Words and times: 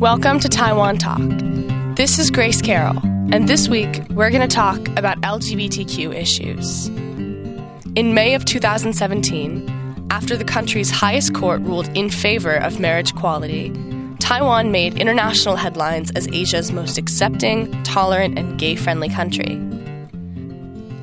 Welcome 0.00 0.40
to 0.40 0.48
Taiwan 0.48 0.96
Talk. 0.96 1.20
This 1.94 2.18
is 2.18 2.30
Grace 2.30 2.62
Carroll, 2.62 2.98
and 3.34 3.46
this 3.46 3.68
week 3.68 4.00
we're 4.08 4.30
going 4.30 4.40
to 4.40 4.48
talk 4.48 4.88
about 4.96 5.20
LGBTQ 5.20 6.14
issues. 6.14 6.86
In 7.96 8.14
May 8.14 8.32
of 8.32 8.46
2017, 8.46 10.08
after 10.10 10.38
the 10.38 10.44
country's 10.44 10.90
highest 10.90 11.34
court 11.34 11.60
ruled 11.60 11.88
in 11.88 12.08
favor 12.08 12.54
of 12.54 12.80
marriage 12.80 13.10
equality, 13.10 13.74
Taiwan 14.20 14.72
made 14.72 14.98
international 14.98 15.56
headlines 15.56 16.10
as 16.12 16.26
Asia's 16.28 16.72
most 16.72 16.96
accepting, 16.96 17.70
tolerant, 17.82 18.38
and 18.38 18.58
gay 18.58 18.76
friendly 18.76 19.10
country. 19.10 19.60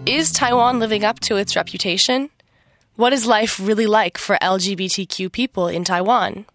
Is 0.07 0.31
Taiwan 0.31 0.79
living 0.79 1.03
up 1.03 1.19
to 1.19 1.37
its 1.37 1.55
reputation? 1.55 2.31
What 2.95 3.13
is 3.13 3.27
life 3.27 3.59
really 3.59 3.85
like 3.85 4.17
for 4.17 4.39
LGBTQ 4.41 5.31
people 5.31 5.67
in 5.67 5.83
Taiwan? 5.83 6.47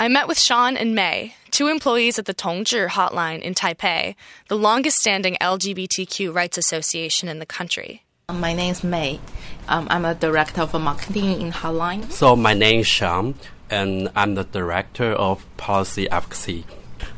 I 0.00 0.06
met 0.06 0.28
with 0.28 0.38
Sean 0.38 0.76
and 0.76 0.94
May, 0.94 1.34
two 1.50 1.66
employees 1.66 2.20
at 2.20 2.26
the 2.26 2.34
Tongzhi 2.34 2.86
Hotline 2.86 3.40
in 3.40 3.52
Taipei, 3.52 4.14
the 4.46 4.56
longest 4.56 4.98
standing 4.98 5.36
LGBTQ 5.40 6.32
rights 6.32 6.56
association 6.56 7.28
in 7.28 7.40
the 7.40 7.46
country. 7.46 8.04
My 8.32 8.54
name 8.54 8.70
is 8.70 8.84
May. 8.84 9.18
Um, 9.66 9.88
I'm 9.90 10.04
a 10.04 10.14
director 10.14 10.62
of 10.62 10.80
marketing 10.80 11.40
in 11.40 11.50
Hotline. 11.50 12.12
So 12.12 12.36
my 12.36 12.54
name 12.54 12.80
is 12.80 12.86
Sean, 12.86 13.34
and 13.70 14.08
I'm 14.14 14.36
the 14.36 14.44
director 14.44 15.10
of 15.10 15.44
policy 15.56 16.08
advocacy. 16.08 16.64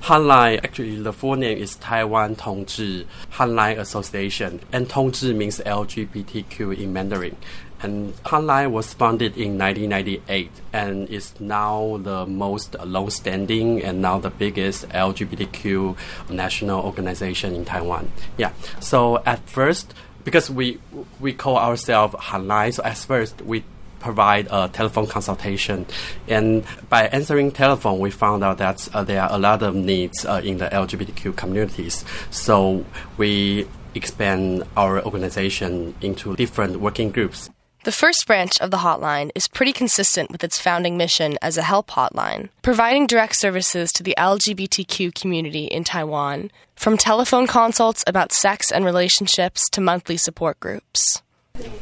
Hotline, 0.02 0.64
actually, 0.64 0.96
the 1.02 1.12
full 1.12 1.34
name 1.34 1.58
is 1.58 1.76
Taiwan 1.76 2.34
Tongzhi 2.34 3.04
Hotline 3.32 3.78
Association, 3.78 4.60
and 4.72 4.88
Tongzhi 4.88 5.36
means 5.36 5.58
LGBTQ 5.58 6.78
in 6.78 6.94
Mandarin. 6.94 7.36
And 7.82 8.14
Hotline 8.24 8.70
was 8.70 8.92
founded 8.92 9.36
in 9.36 9.58
1998 9.58 10.50
and 10.72 11.08
is 11.08 11.38
now 11.40 11.98
the 12.02 12.26
most 12.26 12.76
long-standing 12.84 13.82
and 13.82 14.02
now 14.02 14.18
the 14.18 14.30
biggest 14.30 14.88
LGBTQ 14.90 15.96
national 16.30 16.80
organization 16.84 17.54
in 17.54 17.64
Taiwan. 17.64 18.10
Yeah. 18.36 18.52
So 18.80 19.22
at 19.24 19.48
first, 19.48 19.94
because 20.24 20.50
we 20.50 20.78
we 21.18 21.32
call 21.32 21.56
ourselves 21.56 22.14
Hotline, 22.14 22.74
so 22.74 22.82
at 22.84 22.98
first 22.98 23.40
we 23.42 23.64
provide 24.00 24.48
a 24.50 24.68
telephone 24.68 25.06
consultation. 25.06 25.86
And 26.26 26.64
by 26.88 27.04
answering 27.06 27.52
telephone, 27.52 28.00
we 28.00 28.10
found 28.10 28.42
out 28.42 28.58
that 28.58 28.88
uh, 28.92 29.04
there 29.04 29.22
are 29.22 29.30
a 29.30 29.38
lot 29.38 29.62
of 29.62 29.74
needs 29.74 30.24
uh, 30.24 30.40
in 30.42 30.58
the 30.58 30.66
LGBTQ 30.66 31.36
communities. 31.36 32.04
So 32.30 32.84
we 33.16 33.68
expand 33.94 34.64
our 34.76 35.02
organization 35.04 35.94
into 36.00 36.34
different 36.36 36.80
working 36.80 37.10
groups. 37.10 37.50
The 37.82 37.92
first 37.92 38.26
branch 38.26 38.60
of 38.60 38.70
the 38.70 38.76
hotline 38.78 39.30
is 39.34 39.48
pretty 39.48 39.72
consistent 39.72 40.30
with 40.30 40.44
its 40.44 40.58
founding 40.58 40.98
mission 40.98 41.38
as 41.40 41.56
a 41.56 41.62
help 41.62 41.88
hotline, 41.92 42.50
providing 42.60 43.06
direct 43.06 43.36
services 43.36 43.90
to 43.94 44.02
the 44.02 44.14
LGBTQ 44.18 45.14
community 45.14 45.64
in 45.64 45.84
Taiwan, 45.84 46.50
from 46.76 46.98
telephone 46.98 47.46
consults 47.46 48.04
about 48.06 48.32
sex 48.32 48.70
and 48.70 48.84
relationships 48.84 49.70
to 49.70 49.80
monthly 49.80 50.18
support 50.18 50.60
groups. 50.60 51.22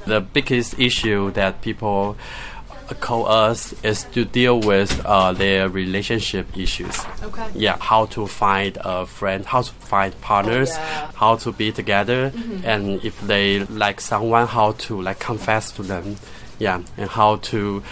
The 0.07 0.21
biggest 0.21 0.79
issue 0.79 1.33
that 1.33 1.63
people 1.63 2.17
call 2.95 3.27
us 3.27 3.73
is 3.83 4.05
to 4.13 4.25
deal 4.25 4.61
with 4.61 5.05
uh, 5.05 5.33
their 5.33 5.69
relationship 5.69 6.57
issues. 6.57 6.99
Okay. 7.23 7.47
Yeah, 7.55 7.77
how 7.81 8.07
to 8.07 8.27
find 8.27 8.79
a 8.85 9.07
friend, 9.07 9.45
how 9.45 9.63
to 9.63 9.73
find 9.73 10.19
partners, 10.21 10.71
Oh, 10.73 10.79
yeah. 10.81 11.11
how 11.15 11.37
to 11.37 11.53
be 11.53 11.73
together, 11.73 12.31
Mm-hmm. 12.31 12.65
and 12.67 13.05
if 13.05 13.21
they 13.27 13.61
like 13.67 14.01
someone, 14.01 14.47
how 14.47 14.73
to 14.73 15.01
like 15.03 15.19
confess 15.19 15.71
to 15.73 15.83
them. 15.83 16.17
Yeah, 16.59 16.83
and 16.97 17.09
how 17.11 17.37
to 17.37 17.83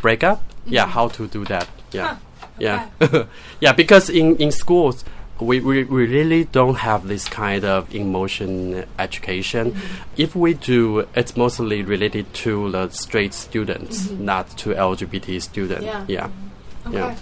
break 0.00 0.24
up. 0.24 0.42
Yeah, 0.66 0.86
how 0.86 1.08
to 1.08 1.26
do 1.26 1.44
that. 1.46 1.68
Yeah, 1.92 2.16
yeah, 2.58 2.88
yeah. 3.60 3.72
Because 3.72 4.08
in 4.10 4.36
in 4.36 4.50
schools. 4.52 5.04
We, 5.42 5.60
we, 5.60 5.84
we 5.84 6.06
really 6.06 6.44
don't 6.44 6.76
have 6.76 7.06
this 7.06 7.28
kind 7.28 7.64
of 7.64 7.94
emotion 7.94 8.84
education. 8.98 9.76
If 10.16 10.34
we 10.34 10.54
do, 10.54 11.06
it's 11.14 11.36
mostly 11.36 11.82
related 11.82 12.32
to 12.34 12.70
the 12.70 12.88
straight 12.90 13.34
students, 13.34 14.10
not 14.10 14.50
to 14.58 14.70
LGBT 14.70 15.42
students. 15.42 15.84
Yeah. 15.84 16.04
yeah. 16.08 16.28
Yeah. 16.90 17.14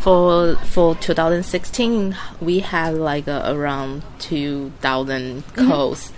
For 0.00 0.56
for 0.56 0.94
2016, 0.96 2.16
we 2.40 2.60
had 2.60 2.94
like 2.94 3.26
uh, 3.26 3.42
around 3.46 4.02
2,000 4.20 5.42
calls. 5.54 6.12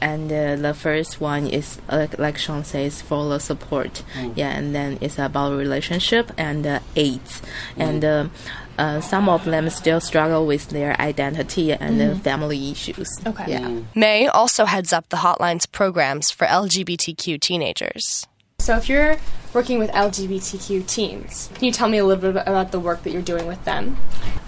And 0.00 0.30
uh, 0.30 0.54
the 0.54 0.74
first 0.74 1.20
one 1.20 1.48
is, 1.48 1.80
uh, 1.88 2.06
like 2.18 2.38
Sean 2.38 2.62
says, 2.62 3.02
for 3.02 3.28
the 3.28 3.40
support. 3.40 4.04
Yeah, 4.36 4.50
and 4.50 4.72
then 4.72 4.98
it's 5.00 5.18
about 5.18 5.58
relationship 5.58 6.30
and 6.38 6.64
uh, 6.64 6.80
AIDS. 6.94 7.42
And 7.76 8.30
uh, 8.78 9.00
some 9.00 9.28
of 9.28 9.44
them 9.44 9.68
still 9.70 10.00
struggle 10.00 10.46
with 10.46 10.68
their 10.70 10.98
identity 11.00 11.72
and 11.72 12.00
uh, 12.00 12.14
family 12.16 12.70
issues. 12.70 13.08
Okay. 13.26 13.50
Yeah. 13.50 13.80
May 13.94 14.28
also 14.28 14.64
heads 14.64 14.92
up 14.92 15.08
the 15.08 15.18
hotline's 15.18 15.66
programs 15.66 16.30
for 16.30 16.46
LGBTQ 16.46 17.40
teenagers. 17.40 18.26
So, 18.60 18.76
if 18.76 18.88
you're 18.88 19.16
working 19.54 19.78
with 19.78 19.90
LGBTQ 19.92 20.86
teens, 20.86 21.48
can 21.54 21.64
you 21.64 21.72
tell 21.72 21.88
me 21.88 21.98
a 21.98 22.04
little 22.04 22.32
bit 22.32 22.42
about 22.44 22.72
the 22.72 22.80
work 22.80 23.04
that 23.04 23.12
you're 23.12 23.22
doing 23.22 23.46
with 23.46 23.64
them? 23.64 23.96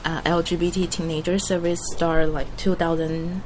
uh, 0.05 0.23
LGBT 0.23 0.91
teenager 0.91 1.39
service 1.39 1.81
started 1.93 2.29
like 2.31 2.57
2000, 2.57 3.43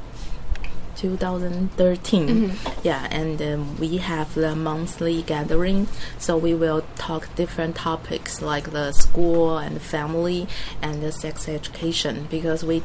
2013. 1.05 2.53
Yeah, 2.83 3.07
and 3.11 3.41
um, 3.43 3.79
we 3.79 3.99
have 3.99 4.35
the 4.35 4.57
monthly 4.57 5.21
gathering. 5.21 5.89
So 6.19 6.39
we 6.39 6.55
will 6.55 6.83
talk 6.97 7.35
different 7.35 7.77
topics 7.77 8.41
like 8.41 8.73
the 8.73 8.93
school 8.93 9.59
and 9.59 9.83
family 9.83 10.47
and 10.81 11.03
the 11.03 11.13
sex 11.13 11.47
education 11.47 12.27
because 12.31 12.65
we 12.65 12.83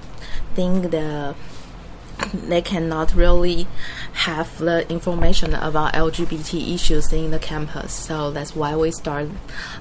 think 0.54 0.92
the 0.92 1.36
they 2.34 2.62
cannot 2.62 3.16
really 3.16 3.66
have 4.12 4.58
the 4.58 4.86
information 4.92 5.54
about 5.54 5.94
LGBT 5.94 6.76
issues 6.76 7.14
in 7.14 7.32
the 7.32 7.40
campus. 7.40 7.94
So 7.94 8.32
that's 8.32 8.54
why 8.54 8.76
we 8.76 8.92
start 8.92 9.30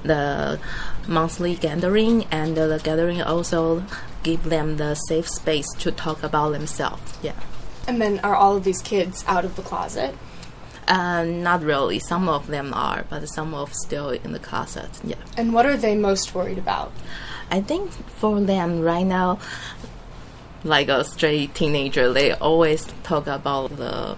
the 0.05 0.61
monthly 1.09 1.57
gathering, 1.57 2.27
and 2.31 2.57
the 2.57 2.81
gathering 2.85 3.21
also 3.21 3.85
give 4.23 4.45
them 4.45 4.77
the 4.77 4.95
safe 4.95 5.29
space 5.29 5.67
to 5.81 5.91
talk 5.91 6.23
about 6.23 6.51
themselves. 6.53 7.19
Yeah. 7.21 7.41
And 7.89 8.01
then, 8.01 8.21
are 8.21 8.37
all 8.37 8.57
of 8.57 8.65
these 8.65 8.83
kids 8.83 9.25
out 9.27 9.45
of 9.45 9.57
the 9.57 9.63
closet? 9.63 10.15
Uh, 10.87 11.25
not 11.25 11.63
really. 11.63 11.99
Some 11.99 12.29
of 12.29 12.47
them 12.47 12.73
are, 12.75 13.05
but 13.09 13.27
some 13.29 13.55
of 13.55 13.75
still 13.75 14.11
in 14.11 14.33
the 14.33 14.39
closet. 14.39 14.91
Yeah. 15.03 15.17
And 15.37 15.53
what 15.53 15.67
are 15.67 15.77
they 15.77 15.97
most 15.97 16.35
worried 16.35 16.59
about? 16.59 16.93
I 17.51 17.61
think 17.63 17.91
for 17.91 18.41
them 18.41 18.81
right 18.81 19.07
now, 19.07 19.39
like 20.65 20.89
a 20.89 21.03
straight 21.05 21.55
teenager, 21.55 22.13
they 22.13 22.33
always 22.33 22.87
talk 23.03 23.27
about 23.27 23.77
the 23.77 24.17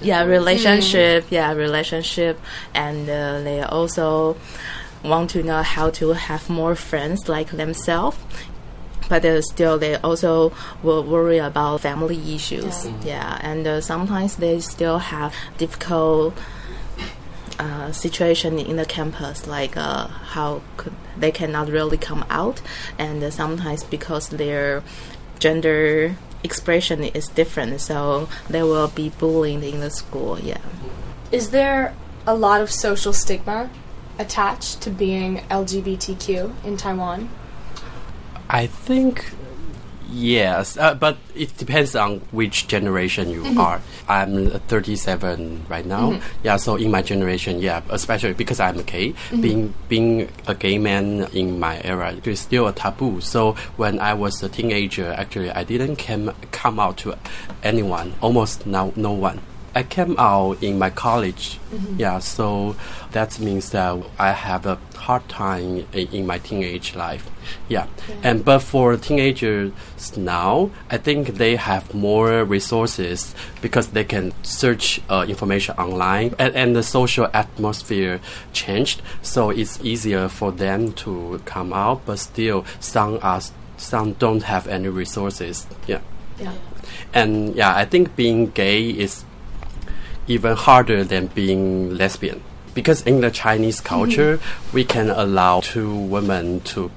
yeah 0.00 0.24
relationship, 0.24 1.26
yeah 1.30 1.52
relationship, 1.52 2.40
and 2.74 3.08
uh, 3.08 3.40
they 3.42 3.60
also 3.62 4.36
want 5.04 5.30
to 5.30 5.42
know 5.42 5.62
how 5.62 5.90
to 5.90 6.10
have 6.12 6.48
more 6.48 6.76
friends 6.76 7.28
like 7.28 7.50
themselves. 7.50 8.18
But 9.10 9.24
uh, 9.24 9.42
still, 9.42 9.76
they 9.76 9.96
also 9.96 10.52
will 10.84 11.02
worry 11.02 11.38
about 11.38 11.82
family 11.82 12.34
issues. 12.34 12.88
Yeah, 13.04 13.38
and 13.42 13.66
uh, 13.66 13.80
sometimes 13.80 14.36
they 14.36 14.60
still 14.60 14.98
have 14.98 15.34
difficult 15.58 16.34
uh, 17.58 17.92
situation 17.92 18.58
in 18.58 18.76
the 18.76 18.86
campus, 18.86 19.46
like 19.46 19.76
uh, 19.76 20.06
how 20.06 20.62
could 20.78 20.94
they 21.18 21.30
cannot 21.30 21.68
really 21.68 21.98
come 21.98 22.24
out, 22.30 22.62
and 22.98 23.22
uh, 23.22 23.30
sometimes 23.30 23.84
because 23.84 24.30
their 24.30 24.82
gender 25.40 26.16
expression 26.42 27.04
is 27.04 27.26
different, 27.28 27.80
so 27.80 28.28
they 28.48 28.62
will 28.62 28.88
be 28.88 29.10
bullied 29.10 29.62
in 29.62 29.80
the 29.80 29.90
school. 29.90 30.38
Yeah. 30.38 30.62
Is 31.30 31.50
there 31.50 31.94
a 32.26 32.34
lot 32.34 32.62
of 32.62 32.70
social 32.70 33.12
stigma 33.12 33.68
attached 34.18 34.80
to 34.82 34.90
being 34.90 35.38
LGBTQ 35.50 36.64
in 36.64 36.76
Taiwan? 36.76 37.28
I 38.52 38.66
think 38.66 39.32
yes, 40.10 40.76
uh, 40.76 40.94
but 40.94 41.16
it 41.36 41.56
depends 41.56 41.94
on 41.94 42.18
which 42.32 42.66
generation 42.66 43.30
you 43.30 43.44
mm-hmm. 43.44 43.60
are. 43.60 43.80
I'm 44.08 44.50
37 44.50 45.66
right 45.68 45.86
now. 45.86 46.10
Mm-hmm. 46.10 46.38
Yeah, 46.42 46.56
so 46.56 46.74
in 46.74 46.90
my 46.90 47.00
generation, 47.00 47.60
yeah, 47.60 47.82
especially 47.90 48.32
because 48.32 48.58
I'm 48.58 48.82
gay, 48.82 49.12
mm-hmm. 49.12 49.40
being 49.40 49.74
being 49.88 50.28
a 50.48 50.54
gay 50.56 50.78
man 50.78 51.28
in 51.32 51.60
my 51.60 51.80
era 51.84 52.12
it 52.12 52.26
is 52.26 52.40
still 52.40 52.66
a 52.66 52.72
taboo. 52.72 53.20
So 53.20 53.52
when 53.76 54.00
I 54.00 54.14
was 54.14 54.42
a 54.42 54.48
teenager, 54.48 55.12
actually, 55.12 55.52
I 55.52 55.62
didn't 55.62 55.96
come 55.96 56.34
come 56.50 56.80
out 56.80 56.96
to 56.98 57.16
anyone, 57.62 58.14
almost 58.20 58.66
no 58.66 58.92
no 58.96 59.12
one. 59.12 59.40
I 59.74 59.82
came 59.82 60.16
out 60.18 60.62
in 60.62 60.78
my 60.78 60.90
college. 60.90 61.58
Yeah, 61.96 62.18
so 62.18 62.76
that 63.12 63.38
means 63.38 63.70
that 63.70 64.02
I 64.18 64.32
have 64.32 64.66
a 64.66 64.78
hard 64.96 65.28
time 65.28 65.86
in, 65.92 66.08
in 66.08 66.26
my 66.26 66.38
teenage 66.38 66.94
life. 66.94 67.30
Yeah. 67.68 67.86
and 68.22 68.44
but 68.44 68.60
for 68.60 68.96
teenagers 68.96 69.72
now, 70.16 70.70
I 70.90 70.98
think 70.98 71.36
they 71.36 71.56
have 71.56 71.94
more 71.94 72.44
resources 72.44 73.34
because 73.62 73.88
they 73.88 74.04
can 74.04 74.32
search 74.42 75.00
uh, 75.08 75.24
information 75.28 75.76
online, 75.76 76.34
and, 76.38 76.54
and 76.54 76.76
the 76.76 76.82
social 76.82 77.28
atmosphere 77.32 78.20
changed, 78.52 79.02
so 79.22 79.50
it's 79.50 79.80
easier 79.84 80.28
for 80.28 80.52
them 80.52 80.92
to 81.04 81.40
come 81.44 81.72
out. 81.72 82.02
But 82.06 82.18
still, 82.18 82.64
some 82.80 83.18
are 83.22 83.40
some 83.76 84.12
don't 84.14 84.42
have 84.42 84.66
any 84.68 84.88
resources. 84.88 85.66
Yeah. 85.86 86.00
Yeah. 86.38 86.54
And 87.14 87.54
yeah, 87.54 87.74
I 87.74 87.84
think 87.84 88.16
being 88.16 88.50
gay 88.50 88.88
is 88.88 89.24
even 90.30 90.54
harder 90.56 91.02
than 91.02 91.26
being 91.26 91.94
lesbian. 91.96 92.40
Because 92.72 93.02
in 93.02 93.20
the 93.20 93.30
Chinese 93.30 93.80
culture, 93.80 94.38
mm-hmm. 94.38 94.76
we 94.76 94.84
can 94.84 95.10
allow 95.10 95.60
two 95.60 95.92
women 95.92 96.60
to 96.72 96.90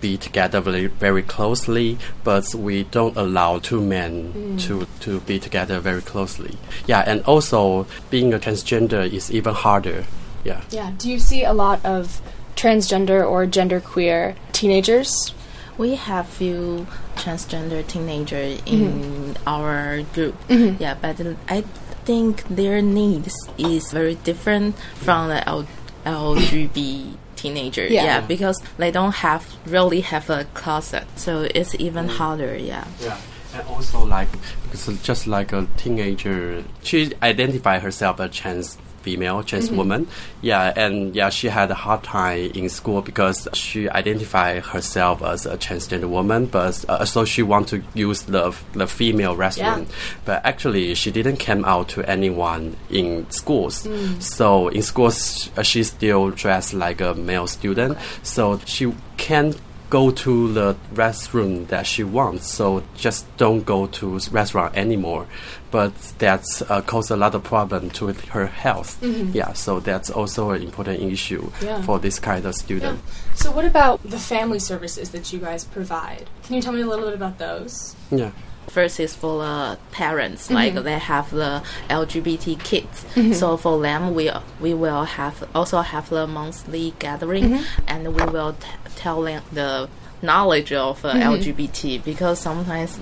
be 0.00 0.16
together 0.16 0.60
very, 0.60 0.86
very 0.86 1.22
closely, 1.22 1.98
but 2.22 2.54
we 2.54 2.84
don't 2.84 3.16
allow 3.16 3.58
two 3.58 3.80
men 3.80 4.32
mm. 4.32 4.60
to, 4.60 4.86
to 5.00 5.18
be 5.26 5.40
together 5.40 5.80
very 5.80 6.02
closely. 6.02 6.56
Yeah, 6.86 7.02
and 7.04 7.20
also 7.22 7.88
being 8.10 8.32
a 8.32 8.38
transgender 8.38 9.12
is 9.12 9.28
even 9.32 9.54
harder. 9.54 10.04
Yeah. 10.44 10.62
Yeah. 10.70 10.92
Do 10.96 11.10
you 11.10 11.18
see 11.18 11.42
a 11.42 11.52
lot 11.52 11.84
of 11.84 12.20
transgender 12.54 13.28
or 13.28 13.44
genderqueer 13.46 14.36
teenagers? 14.52 15.34
We 15.76 15.96
have 15.96 16.28
few 16.28 16.86
transgender 17.16 17.84
teenager 17.84 18.36
in 18.66 19.34
mm-hmm. 19.34 19.48
our 19.48 20.02
group. 20.14 20.34
Mm-hmm. 20.46 20.80
Yeah, 20.80 20.94
but 20.94 21.20
I 21.48 21.64
think 22.08 22.42
their 22.48 22.80
needs 22.80 23.34
is 23.58 23.92
very 23.92 24.14
different 24.24 24.74
from 25.04 25.28
the 25.28 25.46
L- 25.46 25.68
LGBT 26.06 27.14
teenager. 27.36 27.86
Yeah. 27.86 28.04
Yeah. 28.04 28.20
because 28.22 28.56
they 28.78 28.90
don't 28.90 29.16
have 29.16 29.42
really 29.66 30.00
have 30.00 30.30
a 30.30 30.44
closet, 30.54 31.04
so 31.16 31.46
it's 31.54 31.74
even 31.78 32.06
mm. 32.06 32.16
harder. 32.16 32.56
Yeah. 32.56 32.86
Yeah, 33.00 33.18
and 33.54 33.66
also 33.68 34.04
like 34.04 34.28
because 34.62 35.00
just 35.02 35.26
like 35.26 35.52
a 35.52 35.66
teenager, 35.76 36.64
she 36.82 37.12
identified 37.22 37.82
herself 37.82 38.20
as 38.20 38.26
a 38.26 38.32
trans 38.32 38.78
female, 39.02 39.42
trans 39.42 39.70
woman. 39.70 40.06
Yeah, 40.42 40.72
and 40.76 41.14
yeah, 41.14 41.30
she 41.30 41.48
had 41.48 41.70
a 41.70 41.74
hard 41.74 42.02
time 42.02 42.50
in 42.54 42.68
school 42.68 43.00
because 43.00 43.48
she 43.54 43.88
identified 43.88 44.64
herself 44.66 45.22
as 45.22 45.46
a 45.46 45.56
transgender 45.56 46.08
woman, 46.08 46.46
but 46.46 46.84
uh, 46.88 47.04
so 47.04 47.24
she 47.24 47.42
want 47.42 47.68
to 47.68 47.82
use 47.94 48.22
the 48.22 48.54
the 48.72 48.86
female 48.86 49.36
restroom, 49.36 49.88
but 50.24 50.44
actually 50.44 50.94
she 50.94 51.10
didn't 51.10 51.38
come 51.38 51.64
out 51.64 51.88
to 51.90 52.02
anyone 52.08 52.76
in 52.90 53.28
schools. 53.30 53.88
So 54.18 54.68
in 54.68 54.82
schools, 54.82 55.50
uh, 55.56 55.62
she 55.62 55.82
still 55.84 56.30
dressed 56.30 56.74
like 56.74 57.00
a 57.00 57.14
male 57.14 57.46
student, 57.46 57.96
so 58.22 58.58
she 58.66 58.92
can't 59.16 59.56
go 59.90 60.10
to 60.10 60.52
the 60.52 60.76
restroom 60.92 61.66
that 61.68 61.86
she 61.86 62.04
wants. 62.04 62.48
So 62.48 62.82
just 62.96 63.24
don't 63.36 63.64
go 63.64 63.86
to 63.86 64.18
restaurant 64.30 64.76
anymore. 64.76 65.26
But 65.70 65.94
that's 66.18 66.62
uh, 66.62 66.80
caused 66.80 67.10
a 67.10 67.16
lot 67.16 67.34
of 67.34 67.44
problem 67.44 67.90
to 67.90 68.06
her 68.08 68.46
health. 68.46 69.02
Yeah, 69.02 69.52
so 69.52 69.80
that's 69.80 70.08
also 70.10 70.50
an 70.50 70.62
important 70.62 71.02
issue. 71.02 71.50
Yeah. 71.62 71.82
for 71.82 71.98
this 71.98 72.18
kind 72.18 72.44
of 72.46 72.54
student. 72.54 73.00
So, 73.34 73.50
what 73.50 73.64
about 73.64 74.02
the 74.02 74.18
family 74.18 74.58
services 74.58 75.10
that 75.10 75.32
you 75.32 75.38
guys 75.38 75.64
provide? 75.64 76.28
Can 76.44 76.54
you 76.54 76.62
tell 76.62 76.72
me 76.72 76.80
a 76.80 76.86
little 76.86 77.04
bit 77.04 77.14
about 77.14 77.38
those? 77.38 77.94
Yeah. 78.10 78.30
First 78.68 79.00
is 79.00 79.14
for 79.14 79.42
the 79.42 79.78
parents, 79.92 80.46
mm-hmm. 80.46 80.54
like 80.54 80.74
they 80.84 80.98
have 80.98 81.30
the 81.30 81.62
LGBT 81.88 82.62
kids. 82.62 83.04
Mm-hmm. 83.14 83.32
So 83.32 83.56
for 83.56 83.80
them, 83.80 84.14
we 84.14 84.30
we 84.60 84.74
will 84.74 85.04
have 85.04 85.48
also 85.54 85.80
have 85.80 86.08
the 86.10 86.26
monthly 86.26 86.94
gathering, 86.98 87.50
mm-hmm. 87.50 87.84
and 87.88 88.14
we 88.14 88.24
will 88.26 88.52
t- 88.52 88.68
tell 88.96 89.22
them 89.22 89.42
the 89.52 89.88
knowledge 90.22 90.72
of 90.72 91.04
uh, 91.04 91.12
LGBT 91.14 92.04
because 92.04 92.40
sometimes 92.40 92.98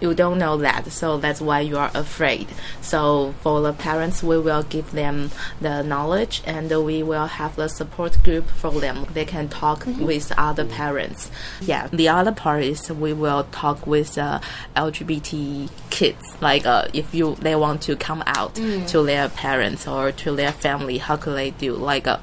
you 0.00 0.14
don't 0.14 0.38
know 0.38 0.56
that, 0.58 0.92
so 0.92 1.18
that's 1.18 1.40
why 1.40 1.60
you 1.60 1.78
are 1.78 1.90
afraid. 1.94 2.48
So 2.80 3.34
for 3.40 3.60
the 3.60 3.72
parents, 3.72 4.22
we 4.22 4.38
will 4.38 4.62
give 4.62 4.92
them 4.92 5.30
the 5.60 5.82
knowledge, 5.82 6.42
and 6.46 6.70
we 6.84 7.02
will 7.02 7.26
have 7.26 7.56
the 7.56 7.68
support 7.68 8.22
group 8.22 8.48
for 8.48 8.72
them. 8.72 9.06
They 9.12 9.24
can 9.24 9.48
talk 9.48 9.86
with 9.86 10.32
other 10.36 10.64
parents. 10.64 11.30
Yeah, 11.60 11.88
the 11.88 12.08
other 12.08 12.32
part 12.32 12.62
is 12.64 12.90
we 12.90 13.12
will 13.12 13.44
talk 13.52 13.86
with 13.86 14.18
uh, 14.18 14.40
LGBT 14.76 15.70
kids, 15.90 16.36
like 16.40 16.66
uh, 16.66 16.88
if 16.92 17.14
you 17.14 17.36
they 17.36 17.56
want 17.56 17.82
to 17.82 17.96
come 17.96 18.22
out 18.26 18.54
to 18.54 19.02
their 19.02 19.28
parents 19.28 19.86
or 19.86 20.12
to 20.12 20.36
their 20.36 20.52
family, 20.52 20.98
how 20.98 21.16
could 21.16 21.36
they 21.36 21.50
do? 21.50 21.74
Like, 21.74 22.06
uh, 22.06 22.18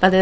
but 0.00 0.14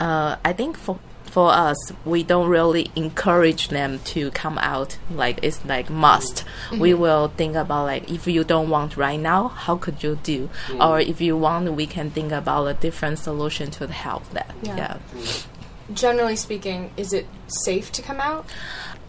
uh, 0.00 0.36
I 0.44 0.52
think 0.52 0.76
for 0.76 0.98
for 1.36 1.52
us, 1.52 1.92
we 2.06 2.22
don't 2.22 2.48
really 2.48 2.90
encourage 2.96 3.68
them 3.68 3.98
to 3.98 4.30
come 4.30 4.56
out. 4.56 4.96
Like 5.10 5.38
it's 5.42 5.62
like 5.66 5.90
must. 5.90 6.46
Mm-hmm. 6.70 6.78
We 6.78 6.94
will 6.94 7.28
think 7.28 7.56
about 7.56 7.84
like 7.84 8.10
if 8.10 8.26
you 8.26 8.42
don't 8.42 8.70
want 8.70 8.96
right 8.96 9.20
now, 9.20 9.48
how 9.48 9.76
could 9.76 10.02
you 10.02 10.18
do? 10.22 10.48
Mm. 10.68 10.88
Or 10.88 10.98
if 10.98 11.20
you 11.20 11.36
want, 11.36 11.70
we 11.74 11.86
can 11.86 12.10
think 12.10 12.32
about 12.32 12.64
a 12.64 12.72
different 12.72 13.18
solution 13.18 13.70
to 13.72 13.86
help 13.86 14.26
that. 14.30 14.54
Yeah. 14.62 14.76
yeah. 14.78 14.98
Generally 15.92 16.36
speaking, 16.36 16.90
is 16.96 17.12
it 17.12 17.26
safe 17.48 17.90
to 17.92 18.02
come 18.02 18.20
out? 18.20 18.46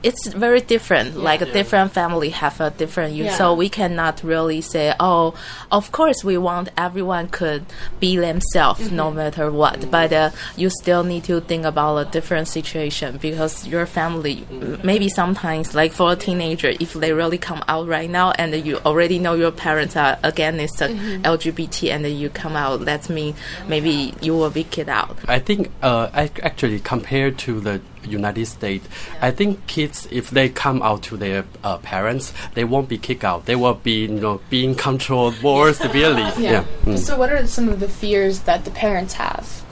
it's 0.03 0.27
very 0.27 0.61
different. 0.61 1.17
Like 1.17 1.41
a 1.41 1.47
Yeah. 1.47 1.53
different 1.53 1.91
family 1.91 2.29
have 2.29 2.61
a 2.61 2.69
different 2.69 3.15
use, 3.15 3.25
Yeah. 3.31 3.37
so 3.37 3.53
we 3.55 3.67
cannot 3.67 4.21
really 4.23 4.61
say, 4.61 4.93
"Oh, 4.99 5.33
of 5.71 5.91
course 5.91 6.23
we 6.23 6.37
want 6.37 6.69
everyone 6.77 7.29
could 7.29 7.65
be 7.99 8.15
themselves 8.15 8.81
Mm-hmm. 8.81 8.95
no 8.95 9.09
matter 9.11 9.49
what." 9.49 9.89
But 9.89 10.13
uh, 10.13 10.29
you 10.55 10.69
still 10.69 11.03
need 11.03 11.23
to 11.23 11.41
think 11.41 11.65
about 11.65 11.97
a 11.97 12.05
different 12.05 12.47
situation 12.47 13.17
because 13.19 13.65
your 13.67 13.87
family, 13.87 14.45
m- 14.51 14.79
maybe 14.83 15.09
sometimes, 15.09 15.73
like 15.73 15.91
for 15.93 16.11
a 16.11 16.15
teenager, 16.15 16.71
if 16.79 16.93
they 16.93 17.11
really 17.11 17.39
come 17.39 17.63
out 17.67 17.87
right 17.87 18.09
now 18.09 18.31
and 18.37 18.53
you 18.67 18.77
already 18.85 19.17
know 19.17 19.33
your 19.33 19.51
parents 19.51 19.95
are 19.97 20.19
against 20.23 20.79
uh, 20.79 20.87
Mm-hmm. 20.89 21.25
LGBT 21.25 21.89
and 21.91 22.05
you 22.05 22.29
come 22.29 22.55
out, 22.55 22.85
that 22.85 23.09
means 23.09 23.35
maybe 23.67 24.13
you 24.21 24.35
will 24.37 24.51
be 24.51 24.63
kicked 24.63 24.89
out. 24.89 25.17
I 25.27 25.39
think 25.39 25.71
uh, 25.81 26.09
ac- 26.13 26.39
actually 26.43 26.79
compared 26.81 27.39
to 27.39 27.59
the 27.59 27.81
United 28.07 28.45
States, 28.45 28.88
I 29.21 29.31
think 29.31 29.68
kids 29.68 30.07
if 30.12 30.30
they 30.30 30.50
come 30.50 30.81
out 30.81 31.04
to 31.04 31.18
their 31.18 31.45
uh, 31.63 31.77
parents, 31.77 32.33
they 32.54 32.63
won't 32.63 32.89
be 32.89 32.98
kicked 32.98 33.24
out. 33.24 33.45
They 33.45 33.56
will 33.56 33.75
be 33.75 34.01
you 34.06 34.19
know 34.19 34.42
being 34.50 34.75
controlled 34.75 35.42
more 35.42 35.74
severely. 35.74 36.24
Yeah. 36.38 36.65
Mm. 36.86 36.98
So, 36.98 37.18
what 37.18 37.31
are 37.31 37.45
some 37.48 37.68
of 37.68 37.80
the 37.80 37.89
fears 37.89 38.42
that 38.42 38.63
the 38.63 38.71
parents 38.71 39.13
have? 39.15 39.63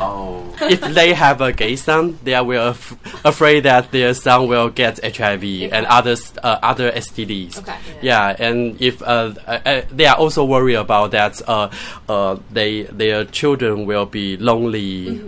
Oh. 0.00 0.56
if 0.62 0.80
they 0.80 1.12
have 1.12 1.40
a 1.42 1.52
gay 1.52 1.76
son, 1.76 2.18
they 2.24 2.32
are 2.34 2.50
af- 2.54 2.96
afraid 3.24 3.64
that 3.64 3.92
their 3.92 4.14
son 4.14 4.48
will 4.48 4.70
get 4.70 4.98
HIV 5.04 5.44
and 5.72 5.84
others 5.86 6.32
uh, 6.42 6.58
other 6.62 6.90
STDs. 6.90 7.58
Okay. 7.58 7.76
Yeah, 8.00 8.34
and 8.38 8.80
if 8.80 9.02
uh, 9.02 9.34
uh, 9.46 9.60
uh, 9.66 9.82
they 9.90 10.06
are 10.06 10.16
also 10.16 10.44
worried 10.44 10.76
about 10.76 11.10
that, 11.10 11.40
uh, 11.46 11.70
uh, 12.08 12.38
they 12.50 12.84
their 12.84 13.24
children 13.26 13.84
will 13.84 14.06
be 14.06 14.36
lonely. 14.38 15.20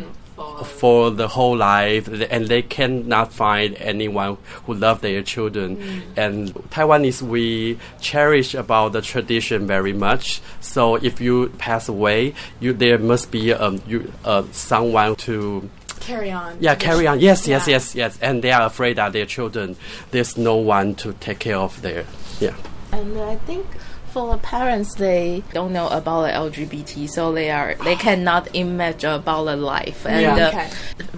For 0.62 1.10
the 1.10 1.28
whole 1.28 1.56
life, 1.56 2.08
and 2.30 2.46
they 2.48 2.62
cannot 2.62 3.32
find 3.32 3.74
anyone 3.76 4.36
who 4.66 4.74
love 4.74 5.00
their 5.00 5.22
children. 5.22 6.02
And 6.16 6.52
Taiwanese, 6.70 7.22
we 7.22 7.78
cherish 8.00 8.54
about 8.54 8.92
the 8.92 9.02
tradition 9.02 9.66
very 9.66 9.92
much. 9.92 10.40
So 10.60 10.96
if 10.96 11.20
you 11.20 11.48
pass 11.58 11.88
away, 11.88 12.34
you 12.60 12.72
there 12.72 12.98
must 12.98 13.30
be 13.30 13.52
um 13.52 13.80
you 13.86 14.12
uh 14.24 14.44
someone 14.52 15.16
to 15.16 15.68
Carry 16.00 16.30
on. 16.32 16.56
yeah 16.60 16.74
carry 16.74 17.06
on. 17.06 17.20
Yes, 17.20 17.46
yes, 17.46 17.68
Yeah. 17.68 17.74
yes, 17.74 17.94
yes. 17.94 18.18
And 18.20 18.42
they 18.42 18.50
are 18.52 18.66
afraid 18.66 18.96
that 18.96 19.12
their 19.12 19.26
children 19.26 19.76
there's 20.10 20.36
no 20.36 20.56
one 20.56 20.94
to 20.96 21.12
take 21.14 21.38
care 21.38 21.58
of 21.58 21.80
their 21.82 22.04
yeah. 22.40 22.54
And 22.92 23.16
I 23.20 23.36
think 23.46 23.66
for 24.12 24.30
the 24.32 24.38
parents, 24.38 24.94
they 24.96 25.42
don't 25.52 25.72
know 25.72 25.88
about 25.88 26.22
the 26.26 26.32
LGBT, 26.32 27.08
so 27.08 27.32
they 27.32 27.50
are 27.50 27.74
they 27.82 27.96
cannot 27.96 28.54
imagine 28.54 29.10
about 29.12 29.44
the 29.44 29.56
life. 29.56 30.04
And 30.06 30.20
Yeah. 30.22 30.36
uh, 30.46 30.48
Okay. 30.48 30.68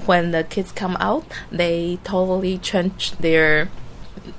when 0.06 0.30
the 0.30 0.44
kids 0.44 0.70
come 0.72 0.96
out, 1.00 1.24
they 1.50 1.98
totally 2.04 2.58
change 2.58 3.12
their 3.18 3.68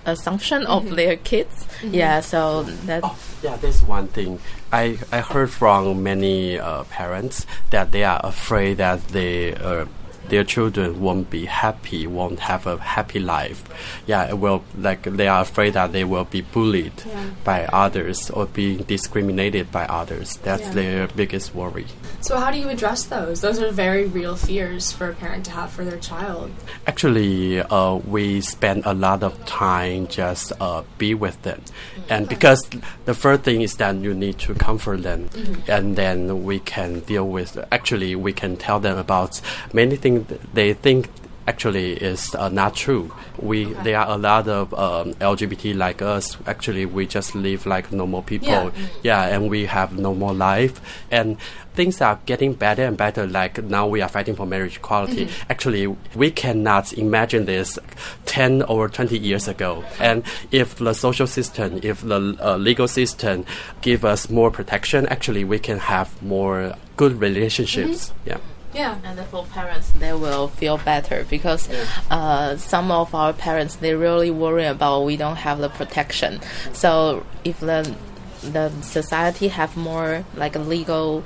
assumption 0.06 0.66
of 0.66 0.96
their 0.96 1.16
kids. 1.18 1.68
Yeah, 1.84 2.22
so 2.22 2.64
that 2.88 3.02
Oh, 3.04 3.18
yeah, 3.44 3.58
there's 3.58 3.84
one 3.84 4.08
thing. 4.08 4.40
I, 4.72 4.98
I 5.12 5.20
heard 5.22 5.52
from 5.52 6.02
many 6.04 6.58
uh, 6.60 6.84
parents 6.86 7.46
that 7.70 7.92
they 7.92 8.04
are 8.04 8.20
afraid 8.24 8.78
that 8.78 9.08
they, 9.10 9.54
uh, 9.54 9.86
their 10.30 10.44
children 10.44 11.02
won't 11.02 11.30
be 11.30 11.46
happy, 11.46 12.08
won't 12.08 12.40
have 12.40 12.66
a 12.68 12.78
happy 12.78 13.20
life. 13.20 13.64
Yeah, 14.08 14.28
it 14.30 14.38
will 14.38 14.64
like 14.78 15.04
they 15.04 15.28
are 15.28 15.42
afraid 15.42 15.74
that 15.74 15.92
they 15.92 16.04
will 16.04 16.26
be 16.26 16.42
bullied 16.42 16.94
Yeah. 17.06 17.24
by 17.44 17.66
others 17.66 18.30
or 18.30 18.46
being 18.46 18.80
discriminated 18.80 19.72
by 19.72 19.86
others. 19.86 20.38
That's 20.44 20.64
Yeah. 20.64 20.72
their 20.74 21.08
biggest 21.08 21.54
worry. 21.56 21.86
So, 22.22 22.38
how 22.38 22.50
do 22.52 22.58
you 22.58 22.70
address 22.70 23.04
those? 23.04 23.42
Those 23.42 23.62
are 23.62 23.72
very 23.72 24.06
real 24.06 24.36
fears 24.36 24.92
for 24.92 25.10
a 25.10 25.14
parent 25.14 25.46
to 25.46 25.52
have 25.52 25.70
for 25.72 25.84
their 25.86 26.00
child. 26.00 26.50
Actually, 26.88 27.62
uh, 27.62 27.96
we 28.08 28.42
spend 28.42 28.84
a 28.86 28.94
lot 28.94 29.22
of 29.24 29.34
time 29.46 30.08
just 30.08 30.52
uh, 30.60 30.82
be 30.98 31.14
with 31.14 31.42
them, 31.44 31.62
and 32.10 32.28
because 32.28 32.68
the 33.06 33.14
first 33.14 33.44
thing 33.44 33.62
is 33.62 33.76
that 33.76 33.96
you 33.98 34.14
need 34.14 34.38
to 34.40 34.54
comfort 34.56 35.04
them, 35.04 35.30
and 35.68 35.96
then 35.96 36.44
we 36.44 36.60
can 36.60 37.00
deal 37.02 37.28
with. 37.28 37.58
Actually, 37.72 38.16
we 38.16 38.32
can 38.34 38.56
tell 38.58 38.80
them 38.80 38.98
about 38.98 39.40
many 39.74 39.96
things 39.96 40.15
th- 40.24 40.40
they 40.54 40.74
think 40.74 41.10
actually 41.48 41.94
is 41.94 42.34
uh, 42.34 42.50
not 42.50 42.74
true. 42.74 43.14
We 43.38 43.68
Okay. 43.68 43.84
there 43.84 44.00
are 44.00 44.16
a 44.16 44.18
lot 44.18 44.48
of 44.48 44.74
um, 44.74 45.14
LGBT 45.16 45.76
like 45.78 46.02
us. 46.02 46.38
Actually, 46.48 46.86
we 46.88 47.06
just 47.06 47.36
live 47.36 47.68
like 47.68 47.92
normal 47.92 48.24
people. 48.24 48.48
Yeah. 48.50 48.72
Yeah, 49.04 49.36
and 49.36 49.48
we 49.50 49.66
have 49.68 49.96
normal 49.98 50.34
life, 50.34 50.82
and 51.12 51.38
things 51.76 52.02
are 52.02 52.18
getting 52.26 52.54
better 52.56 52.84
and 52.84 52.98
better. 52.98 53.28
Like 53.28 53.62
now, 53.64 53.86
we 53.86 54.02
are 54.02 54.10
fighting 54.10 54.36
for 54.36 54.48
marriage 54.48 54.78
equality. 54.78 55.26
Mm-hmm. 55.28 55.52
Actually, 55.52 55.86
we 56.16 56.32
cannot 56.32 56.94
imagine 56.94 57.46
this 57.46 57.78
ten 58.26 58.64
or 58.64 58.90
twenty 58.90 59.20
years 59.20 59.48
ago. 59.48 59.84
And 60.00 60.24
if 60.50 60.78
the 60.78 60.94
social 60.94 61.28
system, 61.28 61.80
if 61.84 62.02
the 62.02 62.36
uh, 62.42 62.58
legal 62.58 62.88
system 62.88 63.46
give 63.82 64.04
us 64.04 64.32
more 64.32 64.50
protection, 64.50 65.06
actually, 65.10 65.44
we 65.44 65.60
can 65.60 65.78
have 65.78 66.10
more 66.24 66.74
good 66.98 67.20
relationships. 67.22 68.10
Mm-hmm. 68.10 68.30
Yeah. 68.30 68.38
Yeah. 68.76 69.00
And 69.04 69.20
for 69.28 69.46
parents, 69.46 69.90
they 69.92 70.14
will 70.14 70.50
feel 70.50 70.78
better 70.78 71.26
because 71.30 71.70
uh, 72.12 72.58
some 72.58 72.92
of 72.92 73.16
our 73.16 73.34
parents 73.34 73.78
they 73.78 73.96
really 73.96 74.30
worry 74.30 74.66
about 74.66 75.06
we 75.06 75.18
don't 75.18 75.38
have 75.38 75.60
the 75.60 75.70
protection. 75.70 76.42
So 76.74 77.26
if 77.44 77.60
the 77.62 77.96
the 78.42 78.70
society 78.82 79.48
have 79.48 79.76
more 79.76 80.24
like 80.36 80.56
a 80.56 80.60
legal 80.60 81.22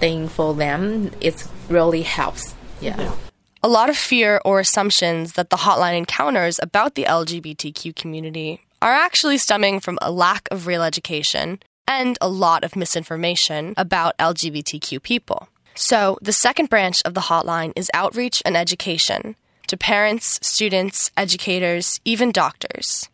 thing 0.00 0.28
for 0.28 0.54
them, 0.54 1.10
it 1.20 1.46
really 1.68 2.02
helps. 2.02 2.54
Yeah. 2.80 3.14
A 3.62 3.68
lot 3.68 3.88
of 3.88 3.96
fear 3.96 4.40
or 4.44 4.60
assumptions 4.60 5.32
that 5.32 5.50
the 5.50 5.56
hotline 5.56 5.96
encounters 5.96 6.60
about 6.62 6.94
the 6.94 7.04
LGBTQ 7.04 7.96
community 7.96 8.60
are 8.82 8.92
actually 8.92 9.38
stemming 9.38 9.80
from 9.80 9.98
a 10.02 10.10
lack 10.10 10.46
of 10.50 10.66
real 10.66 10.82
education 10.82 11.58
and 11.88 12.18
a 12.20 12.28
lot 12.28 12.64
of 12.64 12.76
misinformation 12.76 13.72
about 13.76 14.16
LGBTQ 14.18 15.02
people. 15.02 15.48
So, 15.78 16.16
the 16.22 16.32
second 16.32 16.70
branch 16.70 17.02
of 17.04 17.12
the 17.12 17.20
hotline 17.20 17.72
is 17.76 17.90
outreach 17.92 18.42
and 18.46 18.56
education 18.56 19.36
to 19.66 19.76
parents, 19.76 20.38
students, 20.40 21.10
educators, 21.18 22.00
even 22.02 22.32
doctors. 22.32 23.10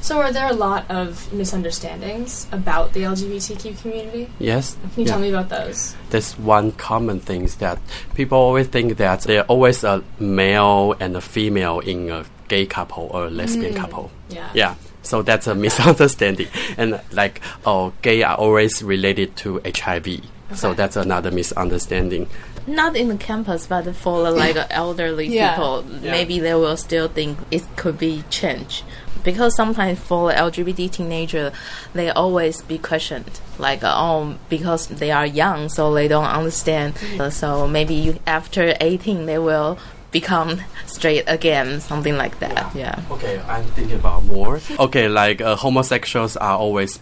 So, 0.00 0.22
are 0.22 0.32
there 0.32 0.48
a 0.48 0.54
lot 0.54 0.90
of 0.90 1.30
misunderstandings 1.30 2.46
about 2.52 2.94
the 2.94 3.02
LGBTQ 3.02 3.82
community? 3.82 4.30
Yes. 4.38 4.78
Can 4.80 4.90
you 4.96 5.04
yeah. 5.04 5.10
tell 5.10 5.20
me 5.20 5.28
about 5.28 5.50
those? 5.50 5.94
There's 6.08 6.32
one 6.38 6.72
common 6.72 7.20
thing 7.20 7.44
is 7.44 7.56
that 7.56 7.78
people 8.14 8.38
always 8.38 8.68
think 8.68 8.96
that 8.96 9.20
there's 9.22 9.44
always 9.46 9.84
a 9.84 10.02
male 10.18 10.94
and 10.98 11.16
a 11.16 11.20
female 11.20 11.80
in 11.80 12.08
a 12.08 12.24
gay 12.48 12.64
couple 12.64 13.10
or 13.12 13.26
a 13.26 13.30
lesbian 13.30 13.74
mm. 13.74 13.76
couple. 13.76 14.10
Yeah. 14.30 14.48
Yeah. 14.54 14.74
So 15.02 15.20
that's 15.20 15.46
a 15.46 15.54
misunderstanding. 15.66 16.48
And 16.78 16.98
like, 17.12 17.42
oh, 17.66 17.92
gay 18.00 18.22
are 18.22 18.36
always 18.36 18.82
related 18.82 19.36
to 19.38 19.60
HIV. 19.66 20.22
So 20.54 20.74
that's 20.74 20.96
another 20.96 21.30
misunderstanding. 21.30 22.28
Not 22.66 22.96
in 22.96 23.08
the 23.08 23.16
campus, 23.16 23.66
but 23.66 23.94
for 23.96 24.30
like 24.30 24.56
elderly 24.70 25.26
Yeah. 25.28 25.50
people, 25.54 25.84
maybe 26.02 26.38
they 26.40 26.54
will 26.54 26.76
still 26.76 27.08
think 27.08 27.38
it 27.50 27.62
could 27.76 27.98
be 27.98 28.24
changed. 28.30 28.84
Because 29.24 29.56
sometimes 29.56 29.98
for 29.98 30.30
the 30.30 30.36
LGBT 30.38 30.88
teenager, 30.92 31.50
they 31.94 32.10
always 32.10 32.62
be 32.62 32.78
questioned, 32.78 33.40
like 33.58 33.80
oh, 33.82 34.36
because 34.48 34.86
they 34.86 35.10
are 35.10 35.26
young, 35.26 35.68
so 35.68 35.92
they 35.94 36.06
don't 36.06 36.26
understand. 36.26 36.94
Uh, 37.18 37.28
so 37.30 37.66
maybe 37.66 37.94
you, 37.94 38.20
after 38.24 38.76
eighteen, 38.80 39.26
they 39.26 39.38
will 39.38 39.78
become 40.12 40.60
straight 40.86 41.24
again, 41.26 41.80
something 41.80 42.16
like 42.16 42.38
that. 42.38 42.72
Yeah. 42.76 43.00
Okay, 43.10 43.40
I'm 43.48 43.64
thinking 43.74 43.96
about 43.96 44.24
more. 44.26 44.60
Okay, 44.78 45.08
like 45.08 45.40
uh, 45.40 45.56
homosexuals 45.56 46.36
are 46.36 46.56
always 46.56 47.00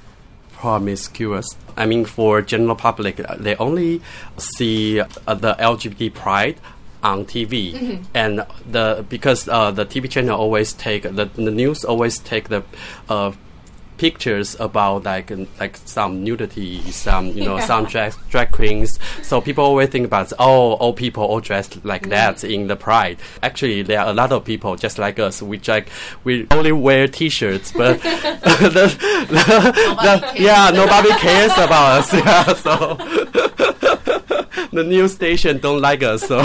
promiscuous. 0.57 1.47
I 1.77 1.87
mean, 1.87 2.05
for 2.05 2.41
general 2.43 2.77
public, 2.77 3.21
uh, 3.21 3.37
they 3.39 3.57
only 3.57 4.01
see 4.39 5.01
uh, 5.01 5.35
the 5.35 5.55
LGBT 5.55 6.15
pride 6.15 6.57
on 7.03 7.27
TV, 7.27 7.75
and 8.15 8.47
the 8.71 9.05
because 9.09 9.49
uh, 9.49 9.71
the 9.71 9.85
TV 9.85 10.09
channel 10.09 10.39
always 10.41 10.73
take 10.73 11.03
the, 11.03 11.27
the 11.35 11.51
news 11.51 11.85
always 11.85 12.19
take 12.19 12.49
the 12.49 12.63
uh, 13.09 13.33
pictures 14.05 14.55
about 14.61 15.05
like 15.05 15.33
like 15.59 15.79
some 15.87 16.23
nudity, 16.23 16.79
some 16.91 17.29
you 17.29 17.43
know 17.43 17.59
some 17.61 17.87
drag 17.87 18.13
drag 18.29 18.51
queens. 18.53 18.99
So 19.23 19.41
people 19.41 19.65
always 19.65 19.89
think 19.89 20.05
about 20.05 20.31
oh 20.39 20.75
all 20.75 20.93
people 20.93 21.25
all 21.25 21.41
dressed 21.41 21.83
like 21.87 22.03
mm. 22.03 22.11
that 22.11 22.45
in 22.45 22.67
the 22.67 22.77
pride. 22.77 23.17
Actually, 23.43 23.81
there 23.81 24.01
are 24.01 24.11
a 24.11 24.13
lot 24.13 24.31
of 24.31 24.45
people 24.45 24.77
just 24.77 24.99
like 24.99 25.19
us. 25.19 25.41
We 25.41 25.59
like 25.67 25.89
we 26.23 26.47
only 26.51 26.73
wear 26.73 27.09
t-shirts, 27.09 27.73
but 27.73 28.03
the, 28.03 28.09
the- 29.31 29.47
the- 30.05 30.33
yeah, 30.37 30.71
nobody 30.71 31.09
cares 31.27 31.53
about 31.53 32.01
us. 32.01 32.13
Yeah, 32.25 32.55
so. 32.55 32.77
The 34.75 34.83
news 34.83 35.15
station 35.15 35.59
don't 35.59 35.81
like 35.81 36.03
us, 36.03 36.23
so 36.27 36.41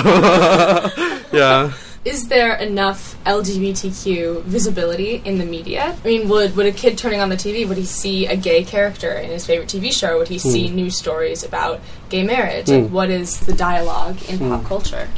yeah. 1.33 1.73
Is 2.05 2.29
there 2.29 2.55
enough 2.55 3.21
LGBTQ 3.25 4.43
visibility 4.43 5.21
in 5.25 5.37
the 5.37 5.45
media? 5.45 5.97
I 6.01 6.07
mean, 6.07 6.29
would 6.29 6.55
would 6.55 6.65
a 6.65 6.71
kid 6.71 6.97
turning 6.97 7.19
on 7.19 7.27
the 7.29 7.35
TV 7.35 7.67
would 7.67 7.77
he 7.77 7.85
see 7.85 8.25
a 8.25 8.37
gay 8.37 8.63
character 8.63 9.11
in 9.11 9.29
his 9.31 9.45
favorite 9.45 9.67
TV 9.67 9.91
show? 9.91 10.17
Would 10.17 10.29
he 10.29 10.37
hmm. 10.37 10.49
see 10.49 10.69
news 10.69 10.97
stories 10.97 11.43
about 11.43 11.81
gay 12.09 12.23
marriage? 12.23 12.69
Like, 12.69 12.87
hmm. 12.87 12.93
what 12.93 13.09
is 13.09 13.41
the 13.41 13.53
dialogue 13.53 14.17
in 14.29 14.37
hmm. 14.37 14.49
pop 14.49 14.63
culture? 14.63 15.09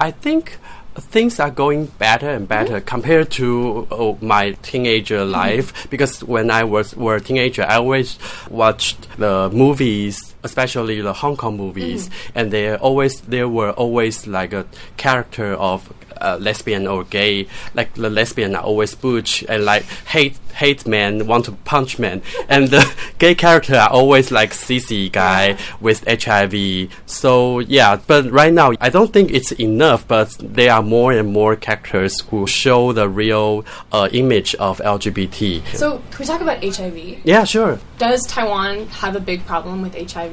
I 0.00 0.12
think 0.12 0.58
things 1.00 1.40
are 1.40 1.50
going 1.50 1.86
better 1.86 2.28
and 2.28 2.48
better 2.48 2.76
mm-hmm. 2.78 2.86
compared 2.86 3.30
to 3.30 3.86
oh, 3.90 4.18
my 4.20 4.52
teenager 4.62 5.18
mm-hmm. 5.18 5.32
life 5.32 5.88
because 5.90 6.22
when 6.24 6.50
I 6.50 6.64
was 6.64 6.94
were 6.96 7.16
a 7.16 7.20
teenager 7.20 7.62
I 7.62 7.76
always 7.76 8.18
watched 8.50 9.08
the 9.16 9.48
movies 9.50 10.34
especially 10.42 11.00
the 11.00 11.12
Hong 11.12 11.36
Kong 11.36 11.56
movies 11.56 12.10
and 12.34 12.50
there 12.52 12.76
always 12.78 13.20
there 13.22 13.48
were 13.48 13.72
always 13.72 14.26
like 14.26 14.52
a 14.52 14.66
character 14.96 15.54
of 15.54 15.92
uh, 16.20 16.36
lesbian 16.40 16.86
or 16.86 17.04
gay 17.04 17.46
like 17.74 17.94
the 17.94 18.10
lesbian 18.10 18.54
are 18.56 18.62
always 18.62 18.94
butch 18.94 19.44
and 19.48 19.64
like 19.64 19.84
hate 20.08 20.36
hate 20.54 20.84
men 20.88 21.24
want 21.28 21.44
to 21.44 21.52
punch 21.52 22.00
men. 22.00 22.20
And 22.48 22.66
the 22.68 22.82
gay 23.18 23.36
character 23.36 23.76
are 23.76 23.90
always 23.90 24.32
like 24.32 24.50
sissy 24.50 25.12
guy 25.12 25.56
with 25.80 26.02
HIV 26.08 26.90
so 27.06 27.60
yeah 27.60 28.00
but 28.06 28.28
right 28.32 28.52
now 28.52 28.72
I 28.80 28.88
don't 28.90 29.12
think 29.12 29.30
it's 29.30 29.52
enough 29.52 30.08
but 30.08 30.34
there 30.40 30.72
are 30.72 30.82
more 30.82 31.12
and 31.12 31.32
more 31.32 31.54
characters 31.54 32.20
who 32.22 32.46
show 32.48 32.92
the 32.92 33.08
real 33.08 33.64
uh, 33.92 34.08
image 34.12 34.56
of 34.56 34.78
LGBT 34.80 35.64
So, 35.76 35.98
can 36.10 36.18
we 36.18 36.24
talk 36.24 36.40
about 36.40 36.64
HIV? 36.64 37.20
yeah 37.24 37.44
sure. 37.44 37.78
Does 37.98 38.26
Taiwan 38.26 38.86
have 39.02 39.14
a 39.14 39.20
big 39.20 39.44
problem 39.46 39.82
with 39.82 39.94
HIV? 39.94 40.27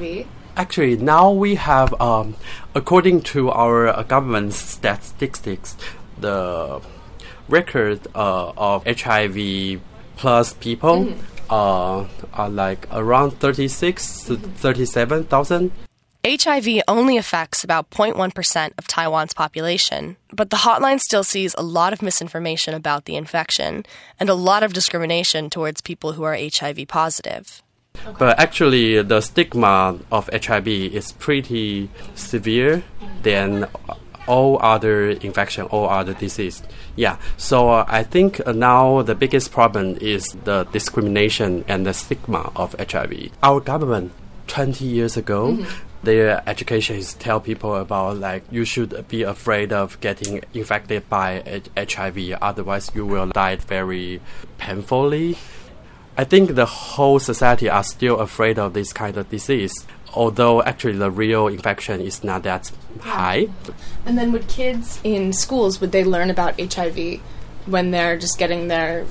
Actually, 0.56 0.96
now 0.96 1.30
we 1.30 1.56
have, 1.56 1.98
um, 2.00 2.34
according 2.74 3.20
to 3.20 3.50
our 3.50 3.88
uh, 3.88 4.02
government 4.04 4.54
statistics, 4.54 5.76
the 6.18 6.80
record 7.48 8.06
uh, 8.14 8.52
of 8.56 8.84
HIV 8.86 9.80
plus 10.16 10.54
people 10.54 11.12
uh, 11.50 12.06
are 12.32 12.48
like 12.48 12.86
around 12.90 13.32
36 13.32 14.24
to 14.24 14.36
37,000. 14.36 15.72
HIV 16.26 16.82
only 16.88 17.18
affects 17.18 17.62
about 17.62 17.90
0.1% 17.90 18.72
of 18.78 18.88
Taiwan's 18.88 19.32
population, 19.32 20.16
but 20.32 20.50
the 20.50 20.56
hotline 20.56 20.98
still 20.98 21.22
sees 21.22 21.54
a 21.56 21.62
lot 21.62 21.92
of 21.92 22.02
misinformation 22.02 22.74
about 22.74 23.04
the 23.04 23.14
infection 23.14 23.86
and 24.18 24.28
a 24.28 24.34
lot 24.34 24.64
of 24.64 24.72
discrimination 24.72 25.50
towards 25.50 25.80
people 25.80 26.14
who 26.14 26.24
are 26.24 26.36
HIV 26.36 26.88
positive. 26.88 27.62
But 28.18 28.38
actually, 28.38 29.02
the 29.02 29.20
stigma 29.20 29.98
of 30.10 30.28
HIV 30.32 30.68
is 30.68 31.12
pretty 31.12 31.88
severe 32.14 32.82
than 33.22 33.66
all 34.26 34.58
other 34.60 35.10
infection, 35.10 35.66
all 35.66 35.88
other 35.88 36.14
disease. 36.14 36.62
Yeah. 36.96 37.18
So 37.36 37.70
uh, 37.70 37.84
I 37.88 38.02
think 38.02 38.40
uh, 38.46 38.52
now 38.52 39.02
the 39.02 39.14
biggest 39.14 39.52
problem 39.52 39.96
is 40.00 40.36
the 40.44 40.64
discrimination 40.64 41.64
and 41.68 41.86
the 41.86 41.94
stigma 41.94 42.50
of 42.56 42.74
HIV. 42.78 43.30
Our 43.42 43.60
government, 43.60 44.12
20 44.48 44.84
years 44.84 45.16
ago, 45.16 45.64
their 46.02 46.42
education 46.48 46.96
is 46.96 47.14
tell 47.14 47.40
people 47.40 47.74
about 47.74 48.18
like 48.18 48.44
you 48.50 48.64
should 48.64 49.06
be 49.08 49.22
afraid 49.22 49.72
of 49.72 50.00
getting 50.00 50.42
infected 50.54 51.08
by 51.08 51.42
H- 51.46 51.92
HIV, 51.94 52.38
otherwise 52.40 52.90
you 52.94 53.04
will 53.04 53.26
die 53.26 53.56
very 53.56 54.20
painfully. 54.58 55.36
I 56.18 56.24
think 56.24 56.54
the 56.54 56.66
whole 56.66 57.18
society 57.18 57.68
are 57.68 57.84
still 57.84 58.18
afraid 58.20 58.58
of 58.58 58.72
this 58.72 58.92
kind 58.92 59.16
of 59.16 59.28
disease, 59.28 59.86
although 60.14 60.62
actually 60.62 60.96
the 60.96 61.10
real 61.10 61.46
infection 61.46 62.00
is 62.00 62.24
not 62.24 62.42
that 62.44 62.70
high. 63.00 63.48
And 64.06 64.16
then, 64.16 64.32
would 64.32 64.48
kids 64.48 64.98
in 65.04 65.32
schools 65.32 65.80
would 65.80 65.92
they 65.92 66.04
learn 66.04 66.30
about 66.30 66.58
HIV 66.58 67.20
when 67.66 67.90
they're 67.90 68.16
just 68.16 68.38
getting 68.38 68.68
their 68.68 69.04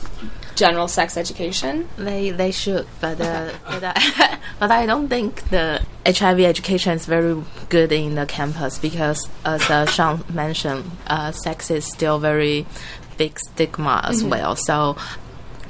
general 0.55 0.87
sex 0.87 1.15
education? 1.15 1.89
They 1.95 2.31
they 2.31 2.51
should, 2.51 2.87
but 3.01 3.21
uh, 3.21 3.51
but, 3.67 3.83
I, 3.83 4.39
but 4.59 4.71
I 4.71 4.87
don't 4.87 5.07
think 5.07 5.49
the 5.49 5.85
HIV 6.07 6.39
education 6.39 6.93
is 6.93 7.05
very 7.05 7.43
good 7.69 7.91
in 7.91 8.15
the 8.15 8.25
campus 8.25 8.79
because, 8.79 9.29
as 9.43 9.69
uh, 9.69 9.85
Sean 9.85 10.23
mentioned, 10.33 10.89
uh, 11.05 11.31
sex 11.31 11.69
is 11.69 11.85
still 11.85 12.17
very 12.17 12.65
big 13.17 13.39
stigma 13.39 14.01
as 14.03 14.23
well. 14.23 14.55
So 14.55 14.97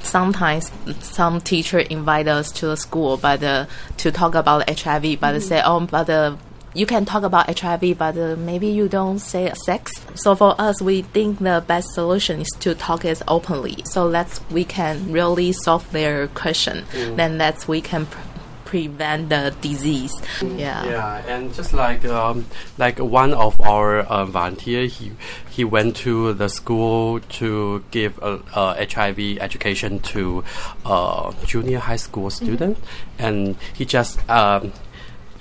sometimes 0.06 0.70
some 1.00 1.40
teacher 1.40 1.78
invite 1.78 2.28
us 2.28 2.50
to 2.52 2.66
the 2.66 2.76
school, 2.76 3.16
but 3.16 3.42
uh, 3.42 3.66
to 3.98 4.10
talk 4.10 4.34
about 4.34 4.68
HIV, 4.68 5.20
but 5.20 5.32
they 5.32 5.40
say, 5.40 5.62
oh, 5.64 5.80
but 5.80 6.04
the 6.04 6.38
you 6.76 6.84
can 6.84 7.06
talk 7.06 7.22
about 7.22 7.58
HIV, 7.58 7.96
but 7.96 8.18
uh, 8.18 8.36
maybe 8.36 8.66
you 8.68 8.86
don't 8.86 9.18
say 9.18 9.50
sex. 9.64 9.90
So 10.14 10.34
for 10.34 10.54
us, 10.60 10.82
we 10.82 11.02
think 11.02 11.38
the 11.38 11.64
best 11.66 11.94
solution 11.94 12.42
is 12.42 12.48
to 12.60 12.74
talk 12.74 13.06
it 13.06 13.22
openly. 13.26 13.82
So 13.86 14.10
that's 14.10 14.40
we 14.50 14.64
can 14.64 15.10
really 15.10 15.52
solve 15.52 15.90
their 15.92 16.28
question. 16.28 16.84
Then 17.16 17.38
that's 17.38 17.66
we 17.66 17.80
can 17.80 18.04
pr- 18.04 18.20
prevent 18.66 19.30
the 19.30 19.54
disease. 19.62 20.12
Yeah. 20.42 20.84
Yeah, 20.84 21.24
and 21.26 21.54
just 21.54 21.72
like 21.72 22.04
um, 22.04 22.44
like 22.76 22.98
one 22.98 23.32
of 23.32 23.58
our 23.60 24.00
uh, 24.00 24.26
volunteer, 24.26 24.86
he 24.86 25.12
he 25.48 25.64
went 25.64 25.96
to 26.04 26.34
the 26.34 26.48
school 26.48 27.20
to 27.40 27.82
give 27.90 28.18
a, 28.20 28.40
a 28.54 28.86
HIV 28.92 29.38
education 29.40 30.00
to 30.12 30.44
uh, 30.84 31.32
junior 31.46 31.78
high 31.78 31.96
school 31.96 32.28
student, 32.28 32.76
and 33.18 33.56
he 33.72 33.86
just 33.86 34.18
um, 34.28 34.72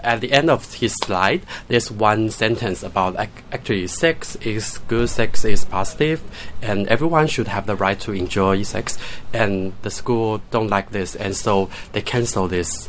at 0.05 0.21
the 0.21 0.31
end 0.31 0.49
of 0.49 0.75
his 0.75 0.93
slide, 0.93 1.41
there's 1.67 1.91
one 1.91 2.29
sentence 2.29 2.83
about 2.83 3.19
ac- 3.19 3.43
actually 3.51 3.87
sex 3.87 4.35
is 4.37 4.77
good, 4.87 5.09
sex 5.09 5.43
is 5.43 5.65
positive, 5.65 6.21
and 6.61 6.87
everyone 6.87 7.27
should 7.27 7.47
have 7.47 7.65
the 7.65 7.75
right 7.75 7.99
to 7.99 8.13
enjoy 8.13 8.61
sex. 8.61 8.97
And 9.33 9.73
the 9.81 9.89
school 9.89 10.41
don't 10.51 10.69
like 10.69 10.91
this, 10.91 11.15
and 11.15 11.35
so 11.35 11.69
they 11.91 12.01
cancel 12.01 12.47
this 12.47 12.87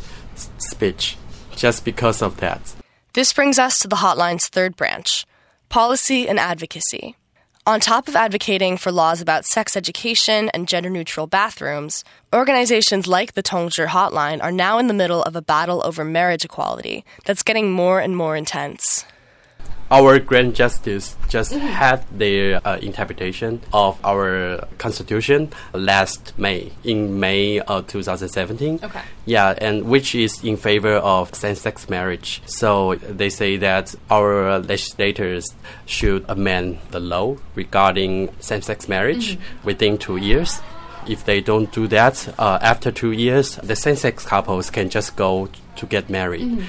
speech 0.58 1.16
just 1.54 1.84
because 1.84 2.22
of 2.22 2.38
that. 2.38 2.74
This 3.14 3.32
brings 3.32 3.58
us 3.58 3.78
to 3.80 3.88
the 3.88 3.96
hotline's 3.96 4.48
third 4.48 4.76
branch 4.76 5.26
policy 5.68 6.28
and 6.28 6.38
advocacy. 6.38 7.16
On 7.66 7.80
top 7.80 8.06
of 8.06 8.14
advocating 8.14 8.76
for 8.76 8.92
laws 8.92 9.20
about 9.20 9.44
sex 9.44 9.76
education 9.76 10.48
and 10.50 10.68
gender 10.68 10.88
neutral 10.88 11.26
bathrooms, 11.26 12.04
organizations 12.32 13.08
like 13.08 13.32
the 13.32 13.42
Tongzhi 13.42 13.88
Hotline 13.88 14.40
are 14.40 14.52
now 14.52 14.78
in 14.78 14.86
the 14.86 14.94
middle 14.94 15.24
of 15.24 15.34
a 15.34 15.42
battle 15.42 15.82
over 15.84 16.04
marriage 16.04 16.44
equality 16.44 17.04
that's 17.24 17.42
getting 17.42 17.72
more 17.72 17.98
and 17.98 18.16
more 18.16 18.36
intense. 18.36 19.04
Our 19.88 20.18
Grand 20.18 20.56
Justice 20.56 21.16
just 21.28 21.52
had 21.52 22.04
their 22.10 22.60
uh, 22.66 22.78
interpretation 22.78 23.60
of 23.72 24.04
our 24.04 24.66
Constitution 24.78 25.50
last 25.72 26.36
May, 26.36 26.72
in 26.82 27.20
May 27.20 27.60
of 27.60 27.86
2017. 27.86 28.80
Okay. 28.82 29.00
Yeah, 29.26 29.54
and 29.58 29.84
which 29.84 30.16
is 30.16 30.42
in 30.42 30.56
favor 30.56 30.94
of 30.94 31.32
same-sex 31.36 31.88
marriage. 31.88 32.42
So 32.46 32.96
they 32.96 33.30
say 33.30 33.58
that 33.58 33.94
our 34.10 34.58
legislators 34.58 35.54
should 35.84 36.24
amend 36.28 36.78
the 36.90 36.98
law 36.98 37.36
regarding 37.54 38.34
same-sex 38.40 38.88
marriage 38.88 39.38
within 39.62 39.98
two 39.98 40.16
years. 40.16 40.60
If 41.06 41.24
they 41.24 41.40
don't 41.40 41.70
do 41.70 41.86
that, 41.88 42.34
uh, 42.40 42.58
after 42.60 42.90
two 42.90 43.12
years, 43.12 43.54
the 43.56 43.76
same-sex 43.76 44.24
couples 44.24 44.68
can 44.68 44.90
just 44.90 45.14
go 45.14 45.48
to 45.76 45.86
get 45.86 46.10
married. 46.10 46.66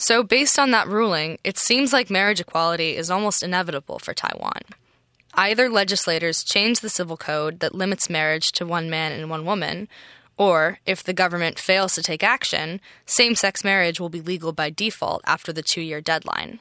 So, 0.00 0.22
based 0.22 0.58
on 0.58 0.70
that 0.70 0.88
ruling, 0.88 1.36
it 1.44 1.58
seems 1.58 1.92
like 1.92 2.08
marriage 2.08 2.40
equality 2.40 2.96
is 2.96 3.10
almost 3.10 3.42
inevitable 3.42 3.98
for 3.98 4.14
Taiwan. 4.14 4.62
Either 5.34 5.68
legislators 5.68 6.42
change 6.42 6.80
the 6.80 6.88
civil 6.88 7.18
code 7.18 7.60
that 7.60 7.74
limits 7.74 8.08
marriage 8.08 8.50
to 8.52 8.64
one 8.64 8.88
man 8.88 9.12
and 9.12 9.28
one 9.28 9.44
woman, 9.44 9.88
or 10.38 10.78
if 10.86 11.04
the 11.04 11.12
government 11.12 11.58
fails 11.58 11.94
to 11.96 12.02
take 12.02 12.24
action, 12.24 12.80
same 13.04 13.34
sex 13.34 13.62
marriage 13.62 14.00
will 14.00 14.08
be 14.08 14.22
legal 14.22 14.52
by 14.52 14.70
default 14.70 15.20
after 15.26 15.52
the 15.52 15.62
two 15.62 15.82
year 15.82 16.00
deadline. 16.00 16.60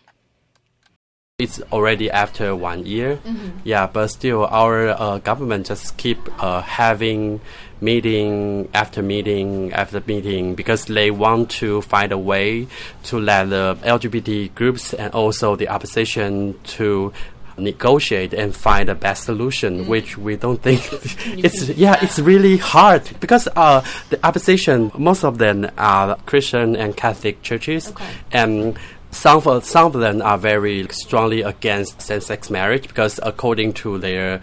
It's 1.39 1.62
already 1.72 2.12
after 2.12 2.53
one 2.53 2.86
year. 2.86 3.19
Yeah, 3.63 3.88
but 3.88 4.08
still, 4.08 4.46
our 4.46 4.89
uh, 4.89 5.19
government 5.19 5.67
just 5.67 5.96
keep 5.96 6.19
uh, 6.43 6.62
having 6.62 7.39
meeting 7.81 8.67
after 8.74 9.01
meeting 9.01 9.72
after 9.72 10.03
meeting 10.05 10.53
because 10.53 10.86
they 10.86 11.12
want 11.12 11.50
to 11.50 11.81
find 11.84 12.12
a 12.12 12.17
way 12.17 12.67
to 13.03 13.17
let 13.17 13.50
the 13.50 13.77
LGBT 13.84 14.53
groups 14.53 14.93
and 14.93 15.13
also 15.13 15.55
the 15.55 15.69
opposition 15.69 16.60
to 16.63 17.13
negotiate 17.58 18.34
and 18.34 18.55
find 18.55 18.89
the 18.89 18.96
best 18.96 19.24
solution 19.25 19.88
which 19.88 20.17
we 20.17 20.38
don't 20.38 20.62
think 20.62 20.81
it's 21.38 21.67
yeah 21.69 21.98
it's 22.01 22.17
really 22.17 22.55
hard 22.55 23.03
because 23.19 23.50
uh, 23.58 23.84
the 24.12 24.25
opposition 24.25 24.89
most 24.98 25.25
of 25.25 25.39
them 25.39 25.69
are 25.77 26.15
christian 26.25 26.75
and 26.75 26.96
catholic 26.96 27.41
churches. 27.41 27.91
And 28.31 28.77
some 29.12 29.42
of, 29.48 29.66
some 29.66 29.88
of 29.88 29.94
them 29.94 30.22
are 30.22 30.38
very 30.38 30.88
strongly 30.92 31.42
against 31.42 32.01
same-sex 32.01 32.50
marriage 32.50 32.88
because 32.88 33.20
according 33.24 33.74
to 33.74 33.98
their 33.98 34.42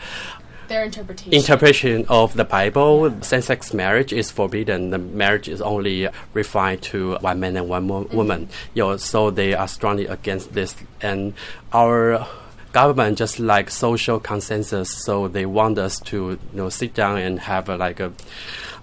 Their 0.69 0.85
interpretation. 0.85 1.33
interpretation 1.33 2.07
of 2.09 2.35
the 2.35 2.45
Bible, 2.45 3.23
same-sex 3.23 3.73
marriage 3.73 4.13
is 4.13 4.31
forbidden. 4.31 4.91
The 4.91 4.99
marriage 4.99 5.49
is 5.49 5.63
only 5.63 6.09
refined 6.35 6.83
to 6.83 7.17
one 7.19 7.41
man 7.41 7.57
and 7.57 7.69
one 7.69 7.87
wo- 7.89 8.05
mm-hmm. 8.05 8.17
woman. 8.17 8.49
You 8.75 8.83
know, 8.83 8.97
so 8.97 9.31
they 9.31 9.55
are 9.55 9.69
strongly 9.69 10.07
against 10.07 10.53
this. 10.53 10.75
And 11.01 11.35
our 11.73 12.27
government 12.73 13.17
just 13.17 13.39
like 13.39 13.71
social 13.71 14.21
consensus, 14.21 14.91
so 14.91 15.29
they 15.29 15.47
want 15.47 15.79
us 15.79 15.99
to 16.01 16.17
you 16.33 16.39
know 16.53 16.69
sit 16.69 16.93
down 16.93 17.17
and 17.19 17.41
have 17.41 17.69
a, 17.69 17.77
like 17.77 18.01
a 18.01 18.13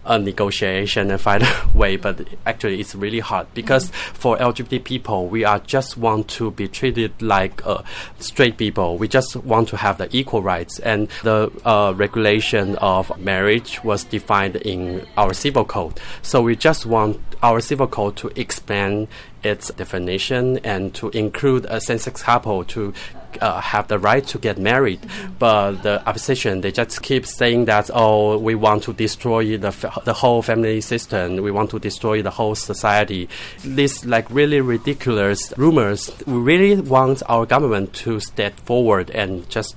a 0.06 0.20
negotiation 0.20 1.12
and 1.12 1.20
find 1.20 1.44
a 1.44 1.70
way, 1.74 1.96
but 1.96 2.28
actually 2.46 2.80
it's 2.80 2.96
really 2.96 3.20
hard 3.20 3.48
because 3.54 3.90
for 4.14 4.38
LGBT 4.38 4.84
people, 4.84 5.28
we 5.28 5.44
are 5.44 5.60
just 5.60 5.98
want 5.98 6.28
to 6.30 6.52
be 6.52 6.68
treated 6.68 7.22
like 7.22 7.66
uh, 7.66 7.82
straight 8.20 8.58
people. 8.58 8.98
We 8.98 9.08
just 9.08 9.36
want 9.36 9.70
to 9.70 9.78
have 9.78 9.98
the 9.98 10.10
equal 10.16 10.42
rights, 10.42 10.80
and 10.80 11.08
the 11.24 11.52
uh, 11.66 11.94
regulation 11.96 12.76
of 12.78 13.18
marriage 13.20 13.84
was 13.84 14.04
defined 14.04 14.56
in 14.58 15.06
our 15.18 15.34
civil 15.34 15.66
code. 15.66 16.00
So 16.22 16.42
we 16.42 16.56
just 16.56 16.86
want 16.86 17.20
our 17.42 17.60
civil 17.60 17.88
code 17.88 18.16
to 18.18 18.32
expand 18.40 19.08
its 19.44 19.70
definition 19.72 20.58
and 20.60 20.94
to 20.96 21.10
include 21.10 21.66
a 21.66 21.82
same-sex 21.82 22.24
couple 22.24 22.64
to 22.64 22.94
uh, 23.42 23.60
have 23.62 23.88
the 23.88 24.00
right 24.00 24.26
to 24.28 24.38
get 24.38 24.58
married, 24.58 25.00
but 25.40 25.84
the 25.84 26.08
opposition 26.08 26.62
they 26.62 26.72
just 26.72 27.02
keep 27.02 27.26
saying 27.26 27.66
that 27.66 27.90
oh 27.94 28.38
we 28.38 28.56
want 28.56 28.84
to 28.84 28.94
destroy 28.94 29.58
the 29.58 29.68
f- 29.68 30.04
the 30.06 30.14
whole 30.14 30.42
family 30.42 30.82
system, 30.82 31.38
we 31.38 31.52
want 31.52 31.70
to 31.72 31.80
destroy 31.80 32.22
the 32.22 32.32
whole 32.32 32.56
society. 32.56 33.30
These 33.64 34.06
like 34.06 34.30
really 34.30 34.62
ridiculous 34.62 35.54
rumors. 35.58 36.12
We 36.26 36.34
really 36.34 36.82
want 36.82 37.24
our 37.30 37.46
government 37.46 37.94
to 38.04 38.20
step 38.20 38.60
forward 38.62 39.10
and 39.12 39.50
just 39.50 39.76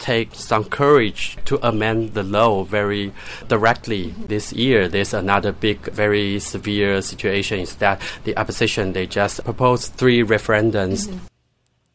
take 0.00 0.34
some 0.34 0.64
courage 0.64 1.36
to 1.44 1.64
amend 1.66 2.14
the 2.14 2.22
law 2.22 2.64
very 2.64 3.12
directly 3.48 4.14
this 4.26 4.52
year. 4.52 4.88
There's 4.88 5.14
another 5.14 5.52
big, 5.52 5.80
very 5.92 6.40
severe 6.40 7.02
situation 7.02 7.60
is 7.60 7.76
that 7.76 8.00
the 8.24 8.36
opposition 8.36 8.92
they 8.92 9.06
just 9.06 9.44
proposed 9.44 9.92
three 9.94 10.24
referendums 10.24 11.20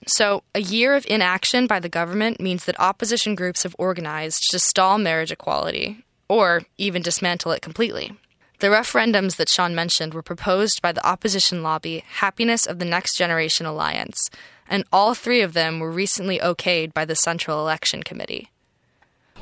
So, 0.08 0.44
a 0.54 0.62
year 0.62 0.94
of 0.96 1.06
inaction 1.08 1.66
by 1.66 1.80
the 1.80 1.90
government 1.90 2.40
means 2.40 2.66
that 2.66 2.80
opposition 2.80 3.34
groups 3.34 3.64
have 3.64 3.76
organized 3.80 4.44
to 4.52 4.60
stall 4.60 5.00
marriage 5.00 5.32
equality, 5.32 6.06
or 6.30 6.62
even 6.78 7.02
dismantle 7.02 7.54
it 7.54 7.64
completely. 7.64 8.16
The 8.60 8.68
referendums 8.68 9.36
that 9.38 9.50
Sean 9.50 9.76
mentioned 9.76 10.14
were 10.14 10.22
proposed 10.22 10.82
by 10.82 10.92
the 10.92 11.06
opposition 11.06 11.64
lobby 11.64 12.04
Happiness 12.08 12.66
of 12.66 12.80
the 12.80 12.86
Next 12.86 13.18
Generation 13.18 13.66
Alliance, 13.66 14.30
and 14.70 14.86
all 14.94 15.14
three 15.14 15.42
of 15.42 15.54
them 15.54 15.80
were 15.80 15.92
recently 15.92 16.40
okayed 16.40 16.94
by 16.94 17.06
the 17.06 17.16
Central 17.16 17.60
Election 17.60 18.04
Committee. 18.04 18.50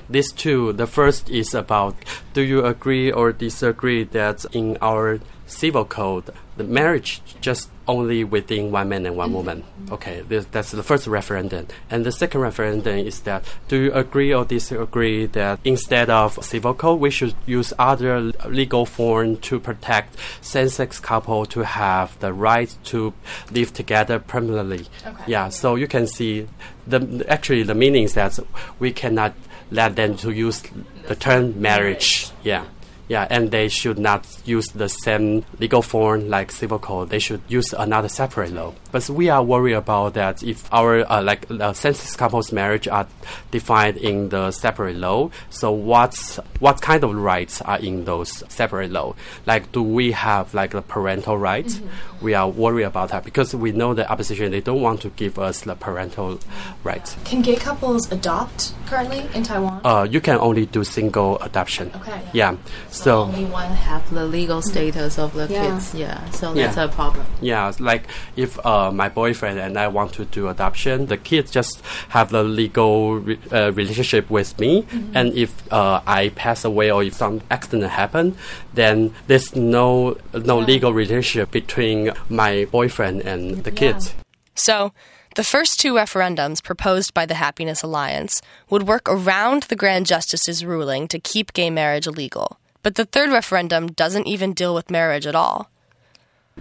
These 0.09 0.31
two, 0.31 0.73
the 0.73 0.87
first 0.87 1.29
is 1.29 1.53
about 1.53 1.95
do 2.33 2.41
you 2.41 2.65
agree 2.65 3.11
or 3.11 3.31
disagree 3.31 4.03
that 4.05 4.45
in 4.51 4.77
our 4.81 5.19
civil 5.53 5.85
code, 5.85 6.29
the 6.57 6.63
marriage 6.63 7.21
just 7.41 7.69
only 7.87 8.23
within 8.23 8.71
one 8.71 8.89
man 8.89 9.05
and 9.05 9.15
one 9.15 9.29
mm-hmm. 9.29 9.35
woman? 9.35 9.63
Okay, 9.91 10.21
this, 10.21 10.45
that's 10.45 10.71
the 10.71 10.83
first 10.83 11.07
referendum. 11.07 11.67
And 11.89 12.05
the 12.05 12.11
second 12.11 12.41
referendum 12.41 12.97
is 12.97 13.21
that 13.21 13.43
do 13.67 13.77
you 13.77 13.93
agree 13.93 14.33
or 14.33 14.45
disagree 14.45 15.25
that 15.27 15.59
instead 15.63 16.09
of 16.09 16.43
civil 16.43 16.73
code, 16.73 16.99
we 16.99 17.09
should 17.09 17.35
use 17.45 17.73
other 17.77 18.31
legal 18.47 18.85
form 18.85 19.37
to 19.37 19.59
protect 19.59 20.17
same-sex 20.41 20.99
couple 20.99 21.45
to 21.47 21.63
have 21.63 22.17
the 22.19 22.33
right 22.33 22.75
to 22.85 23.13
live 23.51 23.73
together 23.73 24.19
permanently? 24.19 24.85
Okay. 25.05 25.23
Yeah, 25.27 25.49
so 25.49 25.75
you 25.75 25.87
can 25.87 26.07
see 26.07 26.47
the 26.87 27.25
actually 27.27 27.63
the 27.63 27.75
meaning 27.75 28.03
is 28.03 28.13
that 28.13 28.39
we 28.79 28.91
cannot 28.91 29.33
let 29.71 29.95
them 29.95 30.15
to 30.17 30.31
use 30.31 30.61
the 31.07 31.15
term 31.15 31.59
marriage. 31.61 32.29
Yeah. 32.43 32.65
Yeah, 33.07 33.27
and 33.29 33.51
they 33.51 33.67
should 33.67 33.99
not 33.99 34.25
use 34.45 34.67
the 34.67 34.87
same 34.87 35.43
legal 35.59 35.81
form 35.81 36.29
like 36.29 36.51
civil 36.51 36.79
code. 36.79 37.09
They 37.09 37.19
should 37.19 37.41
use 37.47 37.73
another 37.73 38.07
separate 38.07 38.53
law. 38.53 38.73
But 38.93 39.09
we 39.09 39.27
are 39.29 39.43
worried 39.43 39.73
about 39.73 40.13
that 40.13 40.43
if 40.43 40.71
our 40.71 40.99
uh, 41.11 41.21
like 41.21 41.49
uh, 41.49 41.73
same-sex 41.73 42.15
couples 42.15 42.51
marriage 42.53 42.87
are 42.87 43.07
defined 43.51 43.97
in 43.97 44.29
the 44.29 44.51
separate 44.51 44.95
law. 44.95 45.31
So 45.49 45.71
what's 45.71 46.37
what 46.59 46.79
kind 46.81 47.03
of 47.03 47.15
rights 47.15 47.59
are 47.63 47.79
in 47.79 48.05
those 48.05 48.43
separate 48.53 48.91
law? 48.91 49.15
Like, 49.47 49.71
do 49.71 49.81
we 49.81 50.11
have 50.11 50.53
like 50.53 50.71
the 50.71 50.83
parental 50.83 51.37
rights? 51.39 51.81
We 52.21 52.35
are 52.35 52.47
worried 52.47 52.83
about 52.83 53.09
that 53.09 53.25
because 53.25 53.53
we 53.55 53.71
know 53.71 53.93
the 53.95 54.09
opposition 54.09 54.51
they 54.51 54.61
don't 54.61 54.81
want 54.81 55.01
to 55.01 55.09
give 55.09 55.39
us 55.39 55.61
the 55.61 55.75
parental 55.75 56.39
rights. 56.83 57.17
Can 57.25 57.41
gay 57.41 57.55
couples 57.55 58.09
adopt 58.11 58.73
currently 58.85 59.27
in 59.33 59.41
Taiwan? 59.43 59.81
Uh, 59.83 60.07
you 60.09 60.21
can 60.21 60.37
only 60.37 60.67
do 60.67 60.83
single 60.83 61.39
adoption. 61.39 61.91
Okay. 61.95 62.21
Yeah. 62.31 62.55
So 62.91 63.21
only 63.23 63.45
one 63.45 63.71
have 63.71 64.07
the 64.13 64.25
legal 64.25 64.61
status 64.61 65.17
of 65.17 65.33
the 65.33 65.47
Yeah. 65.49 65.63
kids. 65.71 65.95
Yeah, 65.95 66.29
so 66.29 66.53
Yeah. 66.53 66.67
that's 66.67 66.77
a 66.77 66.87
problem. 66.95 67.25
yeah, 67.41 67.71
like 67.79 68.03
if 68.37 68.57
uh, 68.63 68.82
uh, 68.83 68.91
my 68.91 69.09
boyfriend 69.09 69.59
and 69.59 69.77
I 69.77 69.87
want 69.87 70.13
to 70.13 70.25
do 70.25 70.47
adoption, 70.49 71.07
the 71.07 71.17
kids 71.17 71.51
just 71.51 71.81
have 72.09 72.29
the 72.29 72.43
legal 72.43 73.19
re- 73.19 73.39
uh, 73.51 73.71
relationship 73.73 74.29
with 74.29 74.59
me. 74.59 74.85
And 75.13 75.33
if 75.33 75.51
uh, 75.71 76.01
I 76.05 76.29
pass 76.29 76.65
away 76.65 76.91
or 76.91 77.03
if 77.03 77.13
some 77.13 77.41
accident 77.49 77.91
happen, 77.91 78.35
then 78.73 79.13
there's 79.27 79.55
no 79.55 80.17
no 80.33 80.59
legal 80.59 80.93
relationship 80.93 81.51
between 81.51 82.11
my 82.29 82.65
boyfriend 82.71 83.21
and 83.21 83.63
the 83.63 83.71
kids. 83.71 84.13
So, 84.55 84.93
the 85.35 85.43
first 85.43 85.79
two 85.79 85.93
referendums 85.93 86.63
proposed 86.63 87.13
by 87.13 87.25
the 87.25 87.33
Happiness 87.35 87.81
Alliance 87.81 88.41
would 88.69 88.83
work 88.83 89.09
around 89.09 89.63
the 89.63 89.75
Grand 89.75 90.05
Justice's 90.05 90.63
ruling 90.63 91.07
to 91.07 91.19
keep 91.19 91.53
gay 91.53 91.71
marriage 91.71 92.05
illegal. 92.05 92.59
But 92.83 92.95
the 92.95 93.05
third 93.05 93.31
referendum 93.31 93.87
doesn't 93.87 94.27
even 94.27 94.53
deal 94.53 94.75
with 94.75 94.91
marriage 94.91 95.25
at 95.25 95.35
all. 95.35 95.71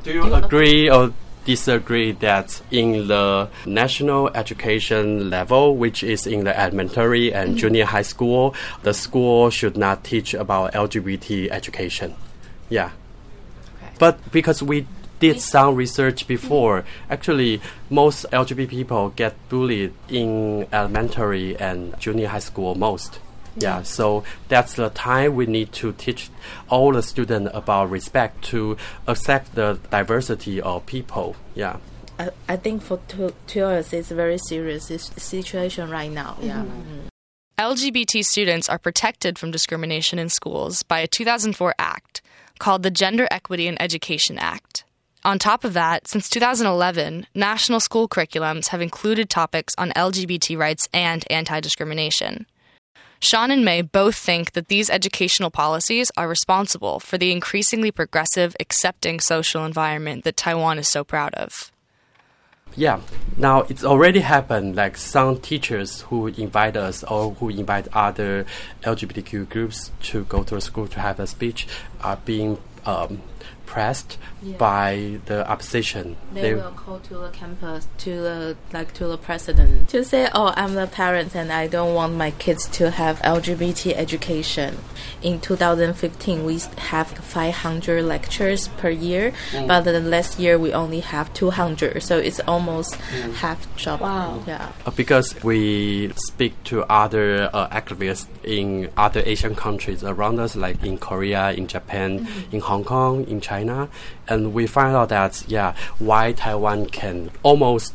Do 0.02 0.12
you 0.12 0.34
agree 0.34 0.88
or 0.88 1.12
disagree 1.44 2.12
that 2.12 2.60
in 2.70 3.08
the 3.08 3.48
national 3.66 4.28
education 4.34 5.30
level, 5.30 5.76
which 5.76 6.02
is 6.02 6.26
in 6.26 6.44
the 6.44 6.58
elementary 6.58 7.32
and 7.32 7.50
mm-hmm. 7.50 7.58
junior 7.58 7.84
high 7.84 8.02
school, 8.02 8.54
the 8.82 8.94
school 8.94 9.50
should 9.50 9.76
not 9.76 10.04
teach 10.04 10.34
about 10.34 10.72
LGBT 10.72 11.50
education? 11.50 12.14
Yeah. 12.68 12.90
But 13.98 14.32
because 14.32 14.62
we 14.62 14.86
did 15.20 15.40
some 15.40 15.74
research 15.74 16.22
mm-hmm. 16.22 16.34
before, 16.34 16.84
actually, 17.10 17.60
most 17.90 18.26
LGBT 18.32 18.68
people 18.68 19.10
get 19.10 19.34
bullied 19.48 19.92
in 20.08 20.66
elementary 20.72 21.56
and 21.56 21.98
junior 21.98 22.28
high 22.28 22.38
school 22.38 22.74
most. 22.74 23.20
Yeah, 23.56 23.82
so 23.82 24.24
that's 24.48 24.74
the 24.74 24.88
time 24.90 25.34
we 25.34 25.46
need 25.46 25.72
to 25.72 25.92
teach 25.92 26.30
all 26.68 26.92
the 26.92 27.02
students 27.02 27.50
about 27.52 27.90
respect 27.90 28.42
to 28.44 28.76
accept 29.06 29.54
the 29.54 29.78
diversity 29.90 30.60
of 30.60 30.86
people. 30.86 31.36
Yeah. 31.54 31.76
I, 32.18 32.30
I 32.48 32.56
think 32.56 32.82
for 32.82 32.98
to, 33.08 33.34
to 33.48 33.60
us, 33.60 33.92
it's 33.92 34.10
a 34.10 34.14
very 34.14 34.38
serious 34.38 34.86
situation 34.86 35.90
right 35.90 36.10
now. 36.10 36.38
Yeah. 36.40 36.62
Mm-hmm. 36.62 36.80
Mm-hmm. 36.80 37.08
LGBT 37.58 38.24
students 38.24 38.68
are 38.68 38.78
protected 38.78 39.38
from 39.38 39.50
discrimination 39.50 40.18
in 40.18 40.28
schools 40.28 40.82
by 40.82 41.00
a 41.00 41.06
2004 41.06 41.74
act 41.78 42.22
called 42.58 42.82
the 42.82 42.90
Gender 42.90 43.28
Equity 43.30 43.68
in 43.68 43.80
Education 43.80 44.38
Act. 44.38 44.84
On 45.24 45.38
top 45.38 45.62
of 45.62 45.72
that, 45.74 46.08
since 46.08 46.28
2011, 46.28 47.26
national 47.34 47.78
school 47.78 48.08
curriculums 48.08 48.68
have 48.68 48.80
included 48.80 49.30
topics 49.30 49.74
on 49.78 49.90
LGBT 49.90 50.58
rights 50.58 50.88
and 50.92 51.24
anti 51.30 51.60
discrimination. 51.60 52.46
Sean 53.22 53.52
and 53.52 53.64
May 53.64 53.82
both 53.82 54.16
think 54.16 54.50
that 54.54 54.66
these 54.66 54.90
educational 54.90 55.48
policies 55.48 56.10
are 56.16 56.26
responsible 56.26 56.98
for 56.98 57.18
the 57.18 57.30
increasingly 57.30 57.92
progressive, 57.92 58.56
accepting 58.58 59.20
social 59.20 59.64
environment 59.64 60.24
that 60.24 60.36
Taiwan 60.36 60.76
is 60.76 60.88
so 60.88 61.04
proud 61.04 61.32
of. 61.34 61.70
Yeah. 62.74 63.00
Now 63.36 63.60
it's 63.68 63.84
already 63.84 64.20
happened. 64.20 64.74
Like 64.74 64.96
some 64.96 65.38
teachers 65.38 66.00
who 66.00 66.26
invite 66.26 66.76
us 66.76 67.04
or 67.04 67.34
who 67.34 67.50
invite 67.50 67.86
other 67.92 68.44
LGBTQ 68.82 69.48
groups 69.48 69.92
to 70.10 70.24
go 70.24 70.42
to 70.42 70.56
a 70.56 70.60
school 70.60 70.88
to 70.88 70.98
have 70.98 71.20
a 71.20 71.28
speech 71.28 71.68
are 72.00 72.16
being 72.24 72.58
um, 72.84 73.22
pressed 73.72 74.18
Yeah. 74.42 74.56
by 74.58 75.20
the 75.30 75.38
opposition. 75.52 76.16
They, 76.34 76.52
will 76.54 76.76
call 76.84 76.98
to 77.08 77.14
the 77.24 77.30
campus 77.40 77.82
to 78.04 78.10
the 78.26 78.56
like 78.76 78.90
to 78.98 79.04
the 79.12 79.16
president 79.28 79.88
to 79.94 79.98
say, 80.04 80.22
"Oh, 80.34 80.48
I'm 80.60 80.74
the 80.82 80.88
parent 81.02 81.30
and 81.40 81.48
I 81.62 81.64
don't 81.76 81.94
want 82.00 82.12
my 82.24 82.30
kids 82.44 82.62
to 82.78 82.84
have 83.00 83.14
LGBT 83.36 83.82
education." 84.06 84.70
In 85.28 85.34
2015, 85.40 86.44
we 86.44 86.56
have 86.90 87.08
500 87.08 88.02
lectures 88.14 88.62
per 88.80 88.90
year, 88.90 89.32
but 89.68 89.80
the 89.86 90.00
last 90.00 90.32
year 90.44 90.54
we 90.58 90.70
only 90.82 91.00
have 91.14 91.26
200, 91.32 92.02
so 92.02 92.18
it's 92.18 92.40
almost 92.52 92.90
half 93.42 93.58
job. 93.76 94.00
Wow. 94.00 94.42
Yeah. 94.46 94.72
Uh, 94.84 94.90
because 95.02 95.28
we 95.44 96.10
speak 96.28 96.52
to 96.70 96.82
other 96.90 97.48
uh, 97.52 97.68
activists 97.80 98.26
in 98.42 98.90
other 98.96 99.22
Asian 99.24 99.54
countries 99.54 100.02
around 100.12 100.36
us, 100.40 100.52
like 100.56 100.82
in 100.82 100.98
Korea, 100.98 101.52
in 101.52 101.66
Japan, 101.76 102.26
in 102.50 102.60
Hong 102.60 102.84
Kong, 102.84 103.24
in 103.32 103.40
China, 103.40 103.61
and 104.28 104.52
we 104.52 104.66
find 104.66 104.96
out 104.96 105.08
that 105.10 105.44
yeah, 105.48 105.74
why 105.98 106.32
Taiwan 106.32 106.86
can 106.86 107.30
almost 107.42 107.94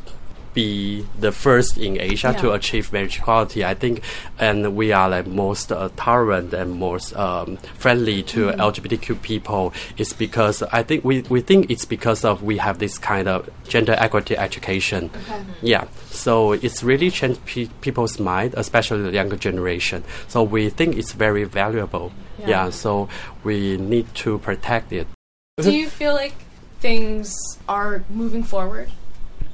be 0.58 1.06
the 1.18 1.30
first 1.30 1.78
in 1.78 2.00
Asia 2.00 2.34
to 2.40 2.52
achieve 2.52 2.92
marriage 2.92 3.18
equality. 3.18 3.64
I 3.64 3.74
think, 3.74 4.02
and 4.40 4.74
we 4.74 4.90
are 4.92 5.08
like 5.08 5.26
most 5.26 5.70
uh, 5.70 5.88
tolerant 5.96 6.52
and 6.52 6.80
most 6.80 7.14
um, 7.16 7.58
friendly 7.78 8.24
to 8.24 8.50
LGBTQ 8.50 9.22
people. 9.22 9.72
Is 9.96 10.12
because 10.12 10.62
I 10.64 10.82
think 10.82 11.04
we, 11.04 11.22
we 11.22 11.40
think 11.42 11.70
it's 11.70 11.84
because 11.84 12.24
of 12.24 12.42
we 12.42 12.58
have 12.58 12.78
this 12.78 12.98
kind 12.98 13.28
of 13.28 13.48
gender 13.68 13.94
equity 13.98 14.36
education. 14.36 15.10
Yeah, 15.62 15.86
so 16.10 16.52
it's 16.52 16.82
really 16.82 17.10
changed 17.10 17.44
pe- 17.44 17.70
people's 17.80 18.18
mind, 18.18 18.54
especially 18.56 19.02
the 19.02 19.12
younger 19.12 19.36
generation. 19.36 20.02
So 20.26 20.42
we 20.42 20.70
think 20.70 20.96
it's 20.96 21.12
very 21.12 21.44
valuable. 21.44 22.12
Yeah. 22.38 22.48
yeah 22.48 22.70
so 22.70 23.08
we 23.44 23.76
need 23.76 24.12
to 24.16 24.38
protect 24.38 24.92
it. 24.92 25.06
Do 25.64 25.72
you 25.72 25.88
feel 25.88 26.14
like 26.14 26.34
things 26.80 27.34
are 27.68 28.04
moving 28.10 28.42
forward? 28.44 28.90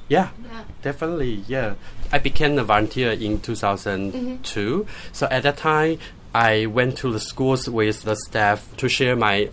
Yeah, 0.09 0.29
Yeah. 0.45 0.65
definitely. 0.83 1.45
Yeah, 1.49 1.75
I 2.13 2.19
became 2.19 2.59
a 2.59 2.65
volunteer 2.65 3.13
in 3.13 3.41
2002. 3.41 4.85
Mm-hmm. 4.85 4.91
So 5.13 5.27
at 5.31 5.43
that 5.45 5.57
time, 5.57 5.99
I 6.35 6.67
went 6.67 6.99
to 6.99 7.11
the 7.13 7.21
schools 7.21 7.69
with 7.71 8.03
the 8.03 8.17
staff 8.17 8.69
to 8.79 8.89
share 8.89 9.17
my 9.17 9.49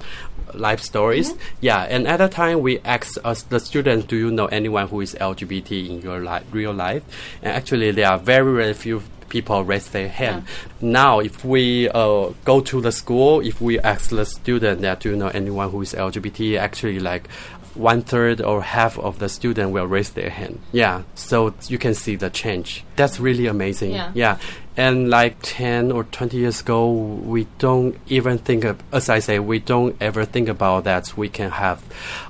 life 0.54 0.82
stories. 0.82 1.32
Mm-hmm. 1.32 1.42
Yeah, 1.62 1.84
and 1.84 2.08
at 2.08 2.18
that 2.18 2.32
time, 2.32 2.60
we 2.62 2.80
asked 2.80 3.18
us 3.24 3.44
the 3.44 3.60
students, 3.60 4.08
"Do 4.08 4.18
you 4.18 4.32
know 4.32 4.48
anyone 4.48 4.88
who 4.90 5.00
is 5.00 5.16
LGBT 5.16 5.88
in 5.90 6.02
your 6.02 6.20
li- 6.20 6.42
real 6.52 6.74
life?" 6.74 7.04
And 7.42 7.54
actually, 7.54 7.92
there 7.92 8.10
are 8.10 8.18
very 8.18 8.54
very 8.54 8.74
few 8.74 9.04
people 9.32 9.64
raise 9.64 9.88
their 9.90 10.10
hand. 10.10 10.44
Now, 10.82 11.20
if 11.22 11.46
we 11.46 11.90
uh, 11.90 12.32
go 12.44 12.60
to 12.60 12.82
the 12.82 12.92
school, 12.92 13.40
if 13.40 13.62
we 13.62 13.80
ask 13.80 14.10
the 14.10 14.26
student 14.26 14.82
that 14.82 15.00
do 15.00 15.12
you 15.12 15.16
know 15.16 15.30
anyone 15.30 15.72
who 15.72 15.82
is 15.82 15.94
LGBT, 15.94 16.60
actually 16.60 17.00
like 17.00 17.30
one 17.74 18.02
third 18.02 18.42
or 18.42 18.62
half 18.62 19.00
of 19.00 19.20
the 19.20 19.30
student 19.30 19.72
will 19.72 19.88
raise 19.88 20.12
their 20.12 20.30
hand. 20.30 20.60
Yeah, 20.74 21.04
so 21.16 21.54
you 21.68 21.78
can 21.78 21.94
see 21.94 22.18
the 22.18 22.30
change. 22.30 22.84
That's 22.98 23.20
really 23.20 23.48
amazing. 23.48 23.92
Yeah. 23.92 24.12
yeah. 24.14 24.38
And 24.76 25.10
like 25.10 25.38
10 25.42 25.92
or 25.92 26.04
20 26.04 26.38
years 26.38 26.62
ago, 26.62 26.92
we 26.92 27.48
don't 27.58 27.98
even 28.08 28.38
think 28.38 28.64
of, 28.64 28.82
as 28.92 29.10
I 29.10 29.20
say, 29.20 29.40
we 29.40 29.60
don't 29.60 29.96
ever 30.02 30.26
think 30.26 30.50
about 30.50 30.84
that 30.86 31.16
we 31.18 31.30
can 31.30 31.52
have 31.52 31.82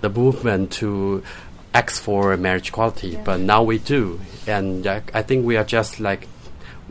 the 0.02 0.10
movement 0.10 0.72
to 0.74 1.24
ask 1.74 2.02
for 2.02 2.36
marriage 2.38 2.70
equality. 2.70 3.18
But 3.24 3.40
now 3.40 3.64
we 3.64 3.78
do. 3.78 4.20
And 4.48 4.86
uh, 4.86 5.02
I 5.14 5.22
think 5.22 5.46
we 5.46 5.58
are 5.58 5.64
just 5.64 6.00
like 6.00 6.28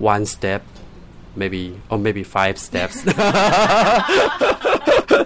one 0.00 0.26
step, 0.26 0.62
maybe, 1.36 1.80
or 1.90 1.98
maybe 1.98 2.24
five 2.24 2.58
steps 2.58 3.04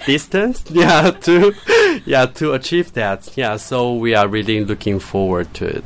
distance 0.06 0.64
yeah 0.70 1.10
to 1.10 1.54
yeah 2.04 2.26
to 2.26 2.52
achieve 2.52 2.92
that 2.92 3.30
yeah 3.36 3.56
so 3.56 3.94
we 3.94 4.14
are 4.14 4.28
really 4.28 4.64
looking 4.64 4.98
forward 4.98 5.52
to 5.54 5.66
it 5.66 5.84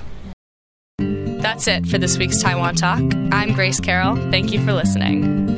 That's 1.41 1.69
it 1.69 1.87
for 1.87 1.99
this 1.99 2.19
week's 2.19 2.43
Taiwan 2.43 2.75
Talk. 2.75 3.01
I'm 3.31 3.55
Grace 3.55 3.81
Carroll. 3.81 4.17
Thank 4.31 4.53
you 4.53 4.65
for 4.65 4.73
listening. 4.73 5.58